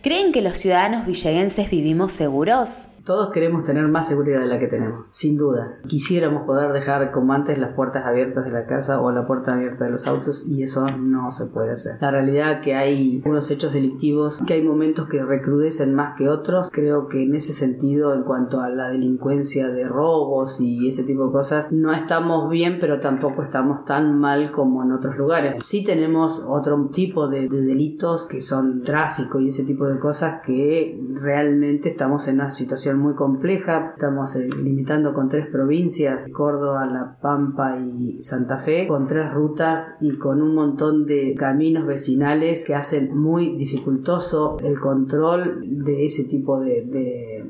¿Creen 0.00 0.30
que 0.30 0.42
los 0.42 0.58
ciudadanos 0.58 1.06
villeguenses 1.06 1.70
vivimos 1.70 2.12
seguros? 2.12 2.88
Todos 3.08 3.30
queremos 3.30 3.64
tener 3.64 3.88
más 3.88 4.06
seguridad 4.06 4.38
de 4.38 4.48
la 4.48 4.58
que 4.58 4.66
tenemos, 4.66 5.08
sin 5.08 5.38
dudas. 5.38 5.82
Quisiéramos 5.88 6.42
poder 6.42 6.74
dejar 6.74 7.10
como 7.10 7.32
antes 7.32 7.56
las 7.56 7.72
puertas 7.72 8.04
abiertas 8.04 8.44
de 8.44 8.50
la 8.50 8.66
casa 8.66 9.00
o 9.00 9.10
la 9.12 9.26
puerta 9.26 9.54
abierta 9.54 9.86
de 9.86 9.90
los 9.92 10.06
autos 10.06 10.44
y 10.46 10.62
eso 10.62 10.90
no 10.90 11.32
se 11.32 11.46
puede 11.46 11.72
hacer. 11.72 11.96
La 12.02 12.10
realidad 12.10 12.60
que 12.60 12.74
hay 12.74 13.22
unos 13.24 13.50
hechos 13.50 13.72
delictivos, 13.72 14.40
que 14.46 14.52
hay 14.52 14.62
momentos 14.62 15.08
que 15.08 15.24
recrudecen 15.24 15.94
más 15.94 16.18
que 16.18 16.28
otros. 16.28 16.68
Creo 16.70 17.08
que 17.08 17.22
en 17.22 17.34
ese 17.34 17.54
sentido, 17.54 18.14
en 18.14 18.24
cuanto 18.24 18.60
a 18.60 18.68
la 18.68 18.90
delincuencia 18.90 19.70
de 19.70 19.88
robos 19.88 20.60
y 20.60 20.86
ese 20.86 21.02
tipo 21.02 21.28
de 21.28 21.32
cosas, 21.32 21.72
no 21.72 21.94
estamos 21.94 22.50
bien, 22.50 22.76
pero 22.78 23.00
tampoco 23.00 23.42
estamos 23.42 23.86
tan 23.86 24.18
mal 24.18 24.50
como 24.50 24.82
en 24.82 24.92
otros 24.92 25.16
lugares. 25.16 25.56
Sí 25.62 25.82
tenemos 25.82 26.42
otro 26.46 26.90
tipo 26.92 27.26
de, 27.26 27.48
de 27.48 27.62
delitos 27.62 28.26
que 28.26 28.42
son 28.42 28.82
tráfico 28.82 29.40
y 29.40 29.48
ese 29.48 29.64
tipo 29.64 29.86
de 29.86 29.98
cosas 29.98 30.42
que 30.44 31.00
realmente 31.14 31.88
estamos 31.88 32.28
en 32.28 32.34
una 32.34 32.50
situación 32.50 32.97
muy 32.98 33.14
compleja. 33.14 33.92
Estamos 33.94 34.36
eh, 34.36 34.48
limitando 34.48 35.14
con 35.14 35.28
tres 35.28 35.46
provincias, 35.46 36.28
Córdoba, 36.28 36.86
La 36.86 37.18
Pampa 37.20 37.78
y 37.78 38.20
Santa 38.22 38.58
Fe, 38.58 38.86
con 38.86 39.06
tres 39.06 39.32
rutas 39.32 39.96
y 40.00 40.16
con 40.16 40.42
un 40.42 40.54
montón 40.54 41.06
de 41.06 41.34
caminos 41.34 41.86
vecinales 41.86 42.64
que 42.66 42.74
hacen 42.74 43.16
muy 43.16 43.56
dificultoso 43.56 44.56
el 44.60 44.78
control 44.78 45.84
de 45.84 46.04
ese 46.04 46.24
tipo 46.24 46.60
de 46.60 46.82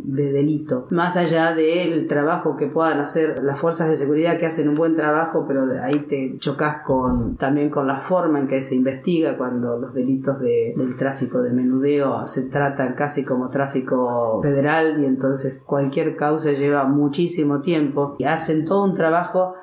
delito. 0.04 0.86
Más 0.90 1.16
allá 1.16 1.54
del 1.54 2.06
trabajo 2.06 2.56
que 2.56 2.66
puedan 2.66 3.00
hacer 3.00 3.42
las 3.42 3.58
fuerzas 3.58 3.88
de 3.88 3.96
seguridad 3.96 4.38
que 4.38 4.46
hacen 4.46 4.68
un 4.68 4.74
buen 4.74 4.94
trabajo, 4.94 5.44
pero 5.46 5.66
ahí 5.82 6.00
te 6.00 6.36
chocas 6.38 6.82
con 6.82 7.36
también 7.36 7.70
con 7.70 7.86
la 7.86 8.00
forma 8.00 8.38
en 8.40 8.46
que 8.46 8.62
se 8.62 8.74
investiga 8.74 9.36
cuando 9.36 9.78
los 9.78 9.94
delitos 9.94 10.40
de, 10.40 10.74
del 10.76 10.96
tráfico 10.96 11.42
de 11.42 11.52
menudeo 11.52 12.26
se 12.26 12.48
tratan 12.48 12.94
casi 12.94 13.24
como 13.24 13.48
tráfico 13.48 14.40
federal 14.42 15.00
y 15.00 15.06
entonces 15.06 15.60
cualquier 15.64 16.16
causa 16.16 16.52
lleva 16.52 16.84
muchísimo 16.84 17.60
tiempo 17.60 18.16
y 18.18 18.24
hacen 18.24 18.64
todo 18.64 18.84
un 18.84 18.94
trabajo 18.94 19.54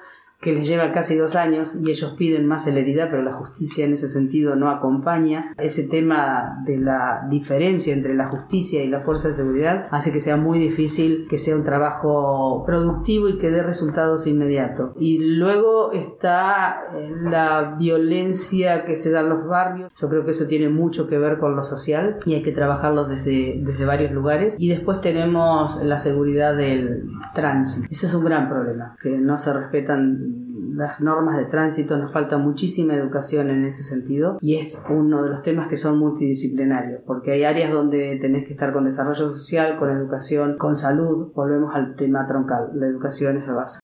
que 0.45 0.53
les 0.53 0.67
lleva 0.67 0.91
casi 0.91 1.15
dos 1.15 1.35
años 1.35 1.75
y 1.83 1.89
ellos 1.89 2.11
piden 2.11 2.45
más 2.45 2.65
celeridad, 2.65 3.07
pero 3.09 3.23
la 3.23 3.33
justicia 3.33 3.83
en 3.83 3.93
ese 3.93 4.07
sentido 4.07 4.55
no 4.55 4.69
acompaña. 4.69 5.55
Ese 5.57 5.87
tema 5.87 6.61
de 6.65 6.77
la 6.77 7.25
diferencia 7.31 7.91
entre 7.91 8.13
la 8.13 8.27
justicia 8.27 8.83
y 8.83 8.87
la 8.87 8.99
fuerza 8.99 9.29
de 9.29 9.33
seguridad 9.33 9.87
hace 9.89 10.11
que 10.11 10.19
sea 10.19 10.37
muy 10.37 10.59
difícil 10.59 11.25
que 11.27 11.39
sea 11.39 11.55
un 11.55 11.63
trabajo 11.63 12.63
productivo 12.63 13.27
y 13.27 13.37
que 13.37 13.49
dé 13.49 13.63
resultados 13.63 14.27
inmediatos. 14.27 14.91
Y 14.99 15.17
luego 15.17 15.91
está 15.93 16.77
eh, 16.95 17.09
la 17.19 17.77
violencia 17.79 18.85
que 18.85 18.97
se 18.97 19.09
da 19.09 19.21
en 19.21 19.29
los 19.29 19.47
barrios. 19.47 19.91
Yo 19.99 20.09
creo 20.09 20.25
que 20.25 20.31
eso 20.31 20.45
tiene 20.45 20.69
mucho 20.69 21.07
que 21.07 21.17
ver 21.17 21.39
con 21.39 21.55
lo 21.55 21.63
social 21.63 22.19
y 22.23 22.35
hay 22.35 22.43
que 22.43 22.51
trabajarlo 22.51 23.05
desde, 23.05 23.61
desde 23.65 23.83
varios 23.83 24.11
lugares. 24.11 24.57
Y 24.59 24.69
después 24.69 25.01
tenemos 25.01 25.83
la 25.83 25.97
seguridad 25.97 26.55
del 26.55 27.09
tránsito. 27.33 27.87
Ese 27.89 28.05
es 28.05 28.13
un 28.13 28.23
gran 28.23 28.47
problema, 28.47 28.95
que 29.01 29.17
no 29.17 29.39
se 29.39 29.51
respetan 29.51 30.34
las 30.75 30.99
normas 30.99 31.37
de 31.37 31.45
tránsito, 31.45 31.97
nos 31.97 32.11
falta 32.11 32.37
muchísima 32.37 32.95
educación 32.95 33.49
en 33.49 33.63
ese 33.63 33.83
sentido 33.83 34.37
y 34.41 34.57
es 34.57 34.79
uno 34.89 35.23
de 35.23 35.29
los 35.29 35.41
temas 35.41 35.67
que 35.67 35.77
son 35.77 35.97
multidisciplinarios, 35.97 37.01
porque 37.05 37.31
hay 37.31 37.43
áreas 37.43 37.71
donde 37.71 38.17
tenés 38.19 38.45
que 38.45 38.53
estar 38.53 38.73
con 38.73 38.85
desarrollo 38.85 39.29
social, 39.29 39.77
con 39.77 39.89
educación, 39.89 40.57
con 40.57 40.75
salud, 40.75 41.31
volvemos 41.33 41.73
al 41.73 41.95
tema 41.95 42.25
troncal, 42.27 42.71
la 42.73 42.87
educación 42.87 43.37
es 43.37 43.47
la 43.47 43.53
base. 43.53 43.79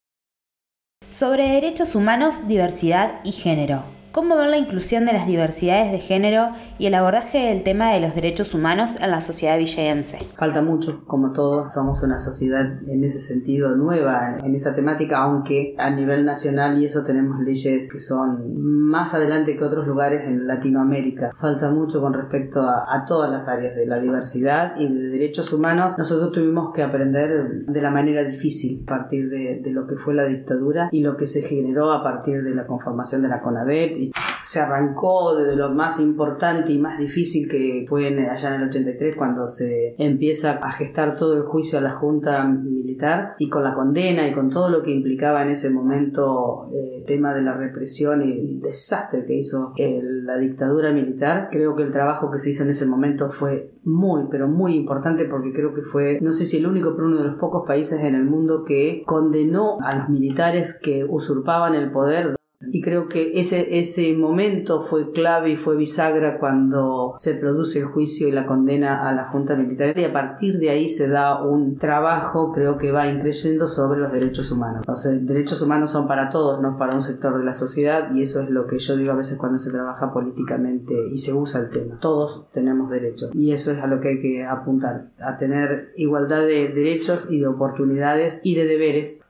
Sobre 1.10 1.44
derechos 1.50 1.96
humanos, 1.96 2.48
diversidad 2.48 3.20
y 3.24 3.32
género. 3.32 4.01
¿Cómo 4.12 4.36
ver 4.36 4.50
la 4.50 4.58
inclusión 4.58 5.06
de 5.06 5.14
las 5.14 5.26
diversidades 5.26 5.90
de 5.90 6.00
género 6.00 6.50
y 6.78 6.88
el 6.88 6.96
abordaje 6.96 7.48
del 7.48 7.64
tema 7.64 7.94
de 7.94 8.02
los 8.02 8.14
derechos 8.14 8.54
humanos 8.54 8.98
en 9.00 9.10
la 9.10 9.22
sociedad 9.22 9.58
villegense? 9.58 10.18
Falta 10.36 10.62
mucho, 10.62 11.06
como 11.06 11.32
todos, 11.32 11.74
somos 11.74 12.04
una 12.04 12.20
sociedad 12.20 12.66
en 12.90 13.06
ese 13.06 13.22
sentido 13.22 13.74
nueva 13.78 14.38
en 14.44 14.54
esa 14.54 14.76
temática, 14.76 15.20
aunque 15.20 15.76
a 15.78 15.90
nivel 15.92 16.26
nacional 16.26 16.82
y 16.82 16.86
eso 16.86 17.04
tenemos 17.04 17.40
leyes 17.40 17.90
que 17.90 18.02
son 18.02 18.54
más 18.58 19.14
adelante 19.14 19.56
que 19.56 19.64
otros 19.64 19.88
lugares 19.88 20.28
en 20.28 20.46
Latinoamérica. 20.46 21.32
Falta 21.40 21.72
mucho 21.72 22.02
con 22.02 22.14
respecto 22.14 22.64
a, 22.64 23.06
todas 23.08 23.32
las 23.32 23.48
áreas 23.48 23.76
de 23.76 23.86
la 23.86 24.00
diversidad 24.00 24.76
y 24.78 24.94
de 24.94 25.08
derechos 25.08 25.54
humanos. 25.54 25.98
Nosotros 25.98 26.34
tuvimos 26.34 26.74
que 26.74 26.84
aprender 26.84 27.64
de 27.66 27.82
la 27.82 27.90
manera 27.90 28.24
difícil 28.24 28.84
a 28.84 28.90
partir 28.90 29.30
de, 29.30 29.62
de 29.64 29.72
lo 29.72 29.88
que 29.88 29.96
fue 29.96 30.14
la 30.14 30.26
dictadura 30.26 30.90
y 30.92 31.02
lo 31.02 31.16
que 31.16 31.28
se 31.28 31.42
generó 31.42 31.94
a 31.94 32.04
partir 32.04 32.44
de 32.44 32.54
la 32.54 32.68
conformación 32.68 33.22
de 33.22 33.30
la 33.30 33.40
CONADEP 33.40 34.01
se 34.44 34.60
arrancó 34.60 35.36
desde 35.36 35.56
lo 35.56 35.70
más 35.70 36.00
importante 36.00 36.72
y 36.72 36.80
más 36.80 36.98
difícil 36.98 37.48
que 37.48 37.86
fue 37.88 38.08
allá 38.08 38.56
en 38.56 38.62
el 38.62 38.68
83 38.70 39.16
cuando 39.16 39.48
se 39.48 39.96
empieza 39.98 40.54
a 40.54 40.72
gestar 40.72 41.16
todo 41.16 41.36
el 41.36 41.44
juicio 41.44 41.78
a 41.78 41.82
la 41.82 41.92
Junta 41.92 42.44
Militar 42.46 43.36
y 43.38 43.50
con 43.50 43.64
la 43.64 43.74
condena 43.74 44.28
y 44.28 44.34
con 44.34 44.50
todo 44.50 44.70
lo 44.70 44.82
que 44.82 44.92
implicaba 44.92 45.42
en 45.44 45.50
ese 45.50 45.70
momento 45.70 46.70
el 46.72 47.02
eh, 47.02 47.04
tema 47.06 47.34
de 47.34 47.42
la 47.42 47.54
represión 47.54 48.22
y 48.22 48.32
el 48.32 48.60
desastre 48.60 49.26
que 49.26 49.36
hizo 49.36 49.74
la 49.78 50.38
dictadura 50.38 50.92
militar. 50.92 51.50
Creo 51.52 51.76
que 51.76 51.84
el 51.84 51.92
trabajo 51.92 52.30
que 52.32 52.40
se 52.40 52.52
hizo 52.52 52.64
en 52.64 52.70
ese 52.70 52.86
momento 52.86 53.32
fue 53.32 53.72
muy, 53.84 54.24
pero 54.30 54.48
muy 54.48 54.76
importante 54.76 55.26
porque 55.26 55.52
creo 55.54 55.74
que 55.74 55.82
fue, 55.82 56.20
no 56.22 56.32
sé 56.32 56.46
si 56.46 56.58
el 56.58 56.68
único, 56.68 56.96
pero 56.96 57.08
uno 57.08 57.18
de 57.18 57.24
los 57.24 57.36
pocos 57.36 57.66
países 57.68 58.00
en 58.02 58.16
el 58.16 58.24
mundo 58.24 58.64
que 58.64 59.04
condenó 59.06 59.78
a 59.82 59.96
los 59.96 60.10
militares 60.10 60.78
que 60.82 61.06
usurpaban 61.08 61.76
el 61.76 61.92
poder 61.92 62.36
y 62.72 62.82
creo 62.82 63.08
que 63.08 63.40
ese, 63.40 63.80
ese 63.80 64.14
momento 64.14 64.84
fue 64.84 65.12
clave 65.12 65.52
y 65.52 65.58
fue 65.58 65.76
bisagra 65.76 66.40
cuando 66.40 67.14
se 67.18 67.34
produce 67.34 67.80
el 67.80 67.86
juicio 67.86 68.28
y 68.28 68.32
la 68.32 68.46
condena 68.46 69.08
a 69.08 69.14
la 69.14 69.26
Junta 69.26 69.56
Militar 69.56 69.98
y 69.98 70.04
a 70.04 70.14
partir 70.14 70.60
de 70.60 70.70
ahí 70.70 70.88
se 70.88 71.08
da 71.08 71.44
un 71.44 71.78
trabajo 71.78 72.52
creo 72.52 72.78
que 72.78 72.92
va 72.92 73.08
increyendo 73.08 73.68
sobre 73.68 74.00
los 74.00 74.12
derechos 74.12 74.52
humanos. 74.52 74.86
Los 74.88 75.04
derechos 75.04 75.62
humanos 75.62 75.92
son 75.92 76.08
para 76.08 76.30
todos, 76.30 76.62
no 76.62 76.78
para 76.78 76.94
un 76.94 77.02
sector 77.02 77.38
de 77.38 77.44
la 77.44 77.54
sociedad 77.54 78.14
y 78.14 78.22
eso 78.22 78.42
es 78.42 78.50
lo 78.50 78.68
que 78.68 78.80
yo 78.80 78.96
digo 78.96 79.12
a 79.12 79.16
veces 79.16 79.38
cuando 79.38 79.60
se 79.60 79.72
trabaja 79.72 80.14
políticamente 80.14 80.94
y 81.12 81.18
se 81.18 81.34
usa 81.34 81.62
el 81.62 81.70
tema. 81.70 81.98
Todos 82.00 82.50
tenemos 82.52 82.90
derechos 82.90 83.32
y 83.34 83.54
eso 83.54 83.72
es 83.72 83.82
a 83.82 83.88
lo 83.88 84.00
que 84.00 84.10
hay 84.10 84.20
que 84.20 84.44
apuntar, 84.44 85.10
a 85.20 85.38
tener 85.38 85.92
igualdad 85.96 86.42
de 86.42 86.70
derechos 86.70 87.28
y 87.30 87.40
de 87.40 87.48
oportunidades 87.48 88.40
y 88.44 88.56
de 88.56 88.66
deberes 88.66 89.24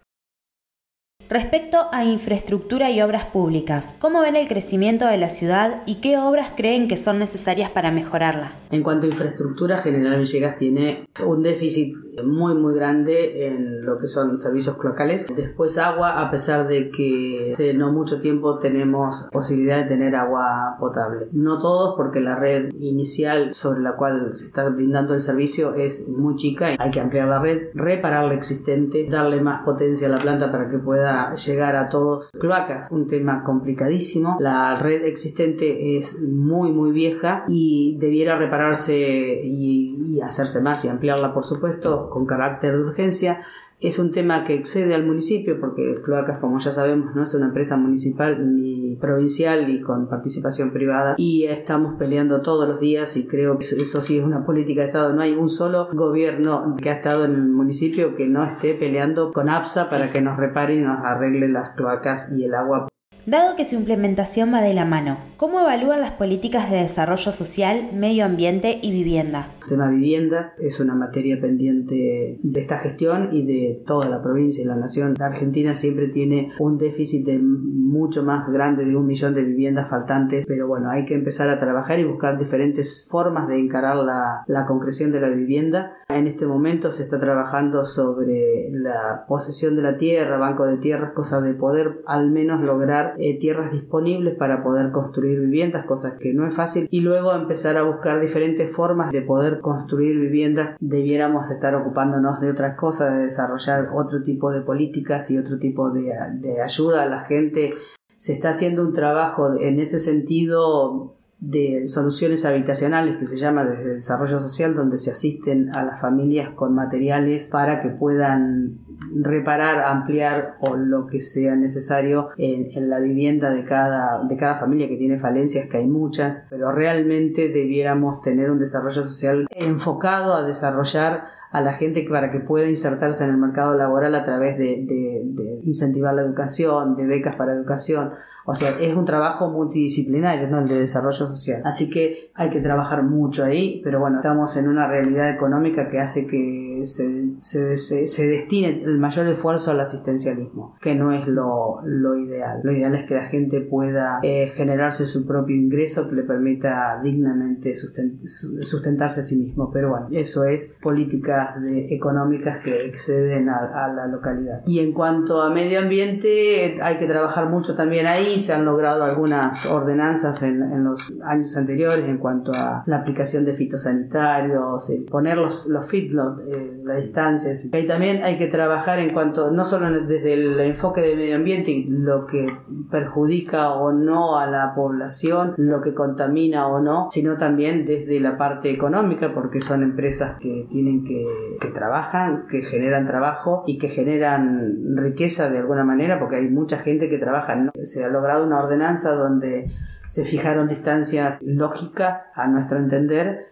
Respecto 1.31 1.77
a 1.93 2.03
infraestructura 2.03 2.91
y 2.91 3.01
obras 3.01 3.23
públicas, 3.23 3.95
¿cómo 4.01 4.19
ven 4.19 4.35
el 4.35 4.49
crecimiento 4.49 5.07
de 5.07 5.15
la 5.15 5.29
ciudad 5.29 5.81
y 5.85 6.01
qué 6.01 6.17
obras 6.17 6.51
creen 6.57 6.89
que 6.89 6.97
son 6.97 7.19
necesarias 7.19 7.69
para 7.69 7.89
mejorarla? 7.89 8.51
En 8.69 8.83
cuanto 8.83 9.05
a 9.05 9.11
infraestructura, 9.11 9.77
General 9.77 10.19
Villegas 10.19 10.57
tiene 10.57 11.07
un 11.25 11.41
déficit 11.41 11.95
muy 12.25 12.53
muy 12.55 12.75
grande 12.75 13.47
en 13.47 13.85
lo 13.85 13.97
que 13.97 14.09
son 14.09 14.37
servicios 14.37 14.77
locales. 14.83 15.27
Después 15.33 15.77
agua, 15.77 16.19
a 16.19 16.29
pesar 16.29 16.67
de 16.67 16.89
que 16.89 17.51
hace 17.53 17.73
no 17.73 17.93
mucho 17.93 18.19
tiempo 18.19 18.59
tenemos 18.59 19.29
posibilidad 19.31 19.77
de 19.77 19.85
tener 19.85 20.15
agua 20.17 20.75
potable. 20.79 21.27
No 21.31 21.59
todos 21.59 21.95
porque 21.95 22.19
la 22.19 22.35
red 22.35 22.73
inicial 22.73 23.53
sobre 23.53 23.79
la 23.79 23.95
cual 23.95 24.33
se 24.35 24.47
está 24.47 24.67
brindando 24.67 25.13
el 25.13 25.21
servicio 25.21 25.75
es 25.75 26.09
muy 26.09 26.35
chica. 26.35 26.75
Hay 26.77 26.91
que 26.91 26.99
ampliar 26.99 27.29
la 27.29 27.39
red, 27.39 27.69
reparar 27.73 28.25
la 28.25 28.33
existente, 28.33 29.07
darle 29.09 29.39
más 29.39 29.63
potencia 29.63 30.07
a 30.07 30.11
la 30.11 30.19
planta 30.19 30.51
para 30.51 30.67
que 30.67 30.77
pueda 30.77 31.20
llegar 31.35 31.75
a 31.75 31.89
todos. 31.89 32.31
Cloacas, 32.39 32.89
un 32.91 33.07
tema 33.07 33.43
complicadísimo. 33.43 34.37
La 34.39 34.75
red 34.75 35.05
existente 35.05 35.97
es 35.97 36.19
muy 36.19 36.71
muy 36.71 36.91
vieja 36.91 37.43
y 37.47 37.97
debiera 37.99 38.37
repararse 38.37 39.41
y, 39.43 40.19
hacerse 40.21 40.61
más 40.61 40.85
y 40.85 40.87
ampliarla 40.87 41.33
por 41.33 41.43
supuesto 41.43 42.09
con 42.09 42.25
carácter 42.25 42.73
de 42.73 42.83
urgencia 42.83 43.39
es 43.81 43.97
un 43.97 44.11
tema 44.11 44.43
que 44.43 44.53
excede 44.53 44.93
al 44.93 45.05
municipio 45.05 45.59
porque 45.59 46.01
Cloacas, 46.03 46.37
como 46.39 46.59
ya 46.59 46.71
sabemos, 46.71 47.15
no 47.15 47.23
es 47.23 47.33
una 47.33 47.47
empresa 47.47 47.77
municipal 47.77 48.55
ni 48.55 48.95
provincial 48.97 49.69
y 49.69 49.81
con 49.81 50.07
participación 50.07 50.71
privada 50.71 51.15
y 51.17 51.45
estamos 51.45 51.95
peleando 51.97 52.41
todos 52.41 52.67
los 52.67 52.79
días 52.79 53.17
y 53.17 53.25
creo 53.25 53.57
que 53.57 53.65
eso 53.65 54.01
sí 54.01 54.19
es 54.19 54.23
una 54.23 54.45
política 54.45 54.81
de 54.81 54.87
Estado. 54.87 55.13
No 55.13 55.21
hay 55.21 55.33
un 55.33 55.49
solo 55.49 55.89
gobierno 55.93 56.75
que 56.79 56.91
ha 56.91 56.93
estado 56.93 57.25
en 57.25 57.31
el 57.31 57.49
municipio 57.49 58.13
que 58.13 58.27
no 58.27 58.43
esté 58.43 58.75
peleando 58.75 59.33
con 59.33 59.49
APSA 59.49 59.89
para 59.89 60.11
que 60.11 60.21
nos 60.21 60.37
repare 60.37 60.75
y 60.75 60.81
nos 60.81 60.99
arregle 60.99 61.49
las 61.49 61.71
cloacas 61.71 62.31
y 62.31 62.43
el 62.43 62.53
agua 62.53 62.90
Dado 63.27 63.55
que 63.55 63.65
su 63.65 63.75
implementación 63.75 64.51
va 64.51 64.61
de 64.61 64.73
la 64.73 64.83
mano, 64.83 65.19
¿cómo 65.37 65.59
evalúan 65.59 66.01
las 66.01 66.09
políticas 66.09 66.71
de 66.71 66.77
desarrollo 66.77 67.31
social, 67.31 67.91
medio 67.93 68.25
ambiente 68.25 68.79
y 68.81 68.91
vivienda? 68.91 69.47
El 69.61 69.67
tema 69.67 69.91
viviendas 69.91 70.57
es 70.59 70.79
una 70.79 70.95
materia 70.95 71.39
pendiente 71.39 72.39
de 72.41 72.59
esta 72.59 72.79
gestión 72.79 73.29
y 73.31 73.45
de 73.45 73.83
toda 73.85 74.09
la 74.09 74.23
provincia 74.23 74.63
y 74.63 74.65
la 74.65 74.75
nación. 74.75 75.13
La 75.19 75.27
Argentina 75.27 75.75
siempre 75.75 76.07
tiene 76.07 76.51
un 76.57 76.79
déficit 76.79 77.29
mucho 77.39 78.23
más 78.23 78.49
grande 78.49 78.85
de 78.85 78.95
un 78.95 79.05
millón 79.05 79.35
de 79.35 79.43
viviendas 79.43 79.87
faltantes, 79.87 80.45
pero 80.47 80.67
bueno, 80.67 80.89
hay 80.89 81.05
que 81.05 81.13
empezar 81.13 81.47
a 81.49 81.59
trabajar 81.59 81.99
y 81.99 82.05
buscar 82.05 82.39
diferentes 82.39 83.05
formas 83.07 83.47
de 83.47 83.59
encarar 83.59 83.97
la, 83.97 84.43
la 84.47 84.65
concreción 84.65 85.11
de 85.11 85.21
la 85.21 85.29
vivienda. 85.29 85.93
En 86.09 86.25
este 86.25 86.47
momento 86.47 86.91
se 86.91 87.03
está 87.03 87.19
trabajando 87.19 87.85
sobre 87.85 88.71
la 88.71 89.25
posesión 89.27 89.75
de 89.75 89.83
la 89.83 89.97
tierra, 89.97 90.39
banco 90.39 90.65
de 90.65 90.77
tierras, 90.77 91.11
cosa 91.13 91.39
de 91.39 91.53
poder 91.53 92.01
al 92.07 92.31
menos 92.31 92.61
lograr 92.61 93.10
eh, 93.17 93.37
tierras 93.39 93.71
disponibles 93.71 94.35
para 94.35 94.63
poder 94.63 94.91
construir 94.91 95.39
viviendas, 95.39 95.85
cosas 95.85 96.13
que 96.19 96.33
no 96.33 96.47
es 96.47 96.55
fácil, 96.55 96.87
y 96.91 97.01
luego 97.01 97.33
empezar 97.33 97.77
a 97.77 97.83
buscar 97.83 98.19
diferentes 98.19 98.71
formas 98.71 99.11
de 99.11 99.21
poder 99.21 99.59
construir 99.59 100.19
viviendas. 100.19 100.75
Debiéramos 100.79 101.51
estar 101.51 101.75
ocupándonos 101.75 102.39
de 102.39 102.51
otras 102.51 102.75
cosas, 102.75 103.17
de 103.17 103.23
desarrollar 103.23 103.89
otro 103.93 104.21
tipo 104.21 104.51
de 104.51 104.61
políticas 104.61 105.29
y 105.31 105.37
otro 105.37 105.57
tipo 105.57 105.89
de, 105.89 106.61
ayuda 106.61 107.03
a 107.03 107.05
la 107.05 107.19
gente. 107.19 107.73
Se 108.17 108.33
está 108.33 108.49
haciendo 108.49 108.83
un 108.83 108.93
trabajo 108.93 109.59
en 109.59 109.79
ese 109.79 109.99
sentido 109.99 111.15
de 111.39 111.87
soluciones 111.87 112.45
habitacionales 112.45 113.17
que 113.17 113.25
se 113.25 113.37
llama 113.37 113.65
desde 113.65 113.95
desarrollo 113.95 114.39
social 114.39 114.75
donde 114.75 114.99
se 114.99 115.09
asisten 115.09 115.73
a 115.73 115.83
las 115.83 115.99
familias 115.99 116.51
con 116.53 116.75
materiales 116.75 117.47
para 117.47 117.79
que 117.79 117.89
puedan 117.89 118.77
reparar, 119.13 119.79
ampliar 119.79 120.55
o 120.59 120.75
lo 120.75 121.07
que 121.07 121.19
sea 121.19 121.55
necesario 121.55 122.29
en, 122.37 122.89
la 122.89 122.99
vivienda 122.99 123.51
de 123.51 123.63
cada, 123.63 124.23
de 124.23 124.37
cada 124.37 124.55
familia 124.55 124.87
que 124.87 124.97
tiene 124.97 125.17
falencias, 125.17 125.67
que 125.67 125.77
hay 125.77 125.87
muchas, 125.87 126.45
pero 126.49 126.71
realmente 126.71 127.49
debiéramos 127.49 128.21
tener 128.21 128.51
un 128.51 128.59
desarrollo 128.59 129.03
social 129.03 129.47
enfocado 129.51 130.33
a 130.33 130.43
desarrollar 130.43 131.25
a 131.51 131.61
la 131.61 131.73
gente 131.73 132.05
para 132.09 132.31
que 132.31 132.39
pueda 132.39 132.69
insertarse 132.69 133.25
en 133.25 133.31
el 133.31 133.37
mercado 133.37 133.73
laboral 133.73 134.15
a 134.15 134.23
través 134.23 134.57
de, 134.57 134.85
de 134.87 135.59
incentivar 135.63 136.13
la 136.13 136.21
educación, 136.21 136.95
de 136.95 137.05
becas 137.05 137.35
para 137.35 137.53
educación, 137.53 138.11
o 138.45 138.55
sea, 138.55 138.71
es 138.79 138.95
un 138.95 139.05
trabajo 139.05 139.49
multidisciplinario, 139.49 140.47
¿no? 140.47 140.59
El 140.59 140.67
de 140.67 140.79
desarrollo 140.79 141.27
social. 141.27 141.61
Así 141.63 141.89
que 141.89 142.31
hay 142.33 142.49
que 142.49 142.59
trabajar 142.59 143.03
mucho 143.03 143.43
ahí, 143.43 143.81
pero 143.83 143.99
bueno, 143.99 144.17
estamos 144.17 144.57
en 144.57 144.67
una 144.67 144.87
realidad 144.87 145.29
económica 145.29 145.87
que 145.87 145.99
hace 145.99 146.25
que 146.25 146.70
se, 146.85 147.35
se, 147.39 148.07
se, 148.07 148.27
destine 148.27 148.81
el 148.83 148.97
mayor 148.97 149.27
esfuerzo 149.27 149.71
al 149.71 149.79
asistencialismo, 149.79 150.77
que 150.81 150.95
no 150.95 151.11
es 151.11 151.27
lo, 151.27 151.77
lo 151.83 152.15
ideal. 152.17 152.59
Lo 152.63 152.71
ideal 152.71 152.95
es 152.95 153.05
que 153.05 153.15
la 153.15 153.25
gente 153.25 153.61
pueda 153.61 154.19
eh, 154.23 154.49
generarse 154.49 155.05
su 155.05 155.25
propio 155.25 155.55
ingreso 155.55 156.07
que 156.07 156.15
le 156.15 156.23
permita 156.23 156.99
dignamente 157.03 157.73
sustentarse 157.75 159.19
a 159.21 159.23
sí 159.23 159.37
mismo. 159.37 159.71
Pero 159.71 159.89
bueno, 159.89 160.05
eso 160.11 160.43
es 160.45 160.75
políticas 160.81 161.61
de, 161.61 161.93
económicas 161.93 162.59
que 162.59 162.85
exceden 162.85 163.49
a, 163.49 163.85
a 163.85 163.93
la 163.93 164.07
localidad. 164.07 164.61
Y 164.65 164.79
en 164.79 164.93
cuanto 164.93 165.41
a 165.41 165.49
medio 165.49 165.79
ambiente, 165.79 166.79
hay 166.81 166.97
que 166.97 167.07
trabajar 167.07 167.49
mucho 167.49 167.75
también 167.75 168.07
ahí 168.07 168.39
se 168.39 168.53
han 168.53 168.65
logrado 168.65 169.03
algunas 169.03 169.65
ordenanzas 169.65 170.43
en, 170.43 170.83
los 170.83 171.13
años 171.23 171.55
anteriores 171.57 172.05
en 172.05 172.17
cuanto 172.17 172.53
a 172.53 172.83
la 172.85 172.97
aplicación 172.97 173.45
de 173.45 173.53
fitosanitarios, 173.53 174.91
poner 175.09 175.37
los, 175.37 175.67
los 175.67 175.85
feedlots, 175.85 176.41
eh, 176.47 176.70
las 176.83 177.01
distancias. 177.01 177.65
Y 177.65 177.85
también 177.85 178.23
hay 178.23 178.37
que 178.37 178.47
trabajar 178.47 178.99
en 178.99 179.13
cuanto, 179.13 179.51
no 179.51 179.65
solo 179.65 179.89
desde 180.05 180.33
el 180.33 180.59
enfoque 180.59 181.01
de 181.01 181.15
medio 181.15 181.35
ambiente 181.35 181.71
y 181.71 181.85
lo 181.85 182.25
que 182.25 182.47
perjudica 182.89 183.73
o 183.73 183.91
no 183.91 184.37
a 184.37 184.47
la 184.47 184.73
población, 184.75 185.53
lo 185.57 185.81
que 185.81 185.93
contamina 185.93 186.67
o 186.67 186.81
no, 186.81 187.07
sino 187.11 187.37
también 187.37 187.85
desde 187.85 188.19
la 188.19 188.37
parte 188.37 188.71
económica, 188.71 189.33
porque 189.33 189.61
son 189.61 189.83
empresas 189.83 190.35
que 190.35 190.67
tienen 190.69 191.03
que, 191.03 191.25
que 191.59 191.69
trabajan, 191.69 192.45
que 192.49 192.61
generan 192.61 193.05
trabajo 193.05 193.63
y 193.67 193.77
que 193.77 193.89
generan 193.89 194.95
riqueza 194.95 195.49
de 195.49 195.59
alguna 195.59 195.83
manera, 195.83 196.19
porque 196.19 196.37
hay 196.37 196.49
mucha 196.49 196.77
gente 196.77 197.09
que 197.09 197.17
trabaja, 197.17 197.55
¿no? 197.55 197.71
se 197.83 198.03
ha 198.03 198.09
logrado 198.09 198.45
una 198.45 198.59
ordenanza 198.59 199.13
donde 199.13 199.67
se 200.11 200.25
fijaron 200.25 200.67
distancias 200.67 201.39
lógicas 201.41 202.29
a 202.35 202.45
nuestro 202.45 202.77
entender 202.77 203.45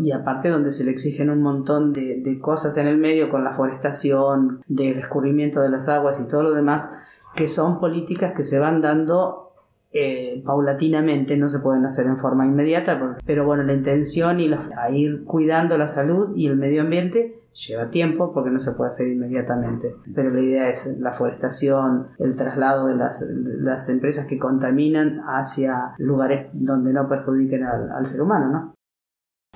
y 0.00 0.12
aparte 0.12 0.48
donde 0.48 0.70
se 0.70 0.84
le 0.84 0.92
exigen 0.92 1.28
un 1.28 1.42
montón 1.42 1.92
de, 1.92 2.38
cosas 2.40 2.76
en 2.76 2.86
el 2.86 2.98
medio 2.98 3.28
con 3.30 3.42
la 3.42 3.52
forestación, 3.52 4.62
del 4.68 5.00
escurrimiento 5.00 5.60
de 5.60 5.70
las 5.70 5.88
aguas 5.88 6.20
y 6.20 6.28
todo 6.28 6.44
lo 6.44 6.52
demás, 6.52 6.88
que 7.34 7.48
son 7.48 7.80
políticas 7.80 8.32
que 8.32 8.44
se 8.44 8.60
van 8.60 8.80
dando 8.80 9.50
eh, 9.92 10.40
paulatinamente, 10.46 11.36
no 11.36 11.48
se 11.48 11.58
pueden 11.58 11.84
hacer 11.84 12.06
en 12.06 12.18
forma 12.18 12.46
inmediata, 12.46 13.16
pero 13.26 13.44
bueno, 13.44 13.64
la 13.64 13.72
intención 13.72 14.38
y 14.38 14.48
a 14.52 14.90
ir 14.92 15.24
cuidando 15.24 15.76
la 15.78 15.88
salud 15.88 16.36
y 16.36 16.46
el 16.46 16.54
medio 16.54 16.82
ambiente 16.82 17.40
Lleva 17.66 17.90
tiempo 17.90 18.32
porque 18.32 18.50
no 18.50 18.58
se 18.58 18.72
puede 18.72 18.90
hacer 18.90 19.08
inmediatamente, 19.08 19.96
pero 20.14 20.30
la 20.30 20.40
idea 20.40 20.68
es 20.68 20.86
la 20.98 21.12
forestación, 21.12 22.08
el 22.18 22.36
traslado 22.36 22.86
de 22.86 22.94
las, 22.94 23.88
empresas 23.88 24.26
que 24.26 24.38
contaminan 24.38 25.20
hacia 25.26 25.94
lugares 25.98 26.50
donde 26.52 26.92
no 26.92 27.08
perjudiquen 27.08 27.64
al, 27.64 27.90
al 27.90 28.06
ser 28.06 28.22
humano, 28.22 28.48
¿no? 28.48 28.74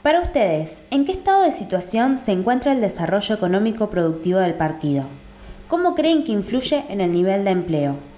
Para 0.03 0.21
ustedes, 0.21 0.83
¿en 0.91 1.05
qué 1.05 1.13
estado 1.13 1.45
de 1.45 1.53
situación 1.53 2.19
se 2.19 2.33
encuentra 2.33 2.73
el 2.73 2.81
desarrollo 2.81 3.37
económico 3.37 3.89
productivo 3.89 4.41
del 4.41 4.55
partido? 4.55 5.05
¿Cómo 5.69 5.95
creen 5.95 6.25
que 6.25 6.33
influye 6.33 6.85
en 6.89 7.01
el 7.01 7.13
nivel 7.13 7.45
de 7.45 7.51
empleo? 7.53 8.12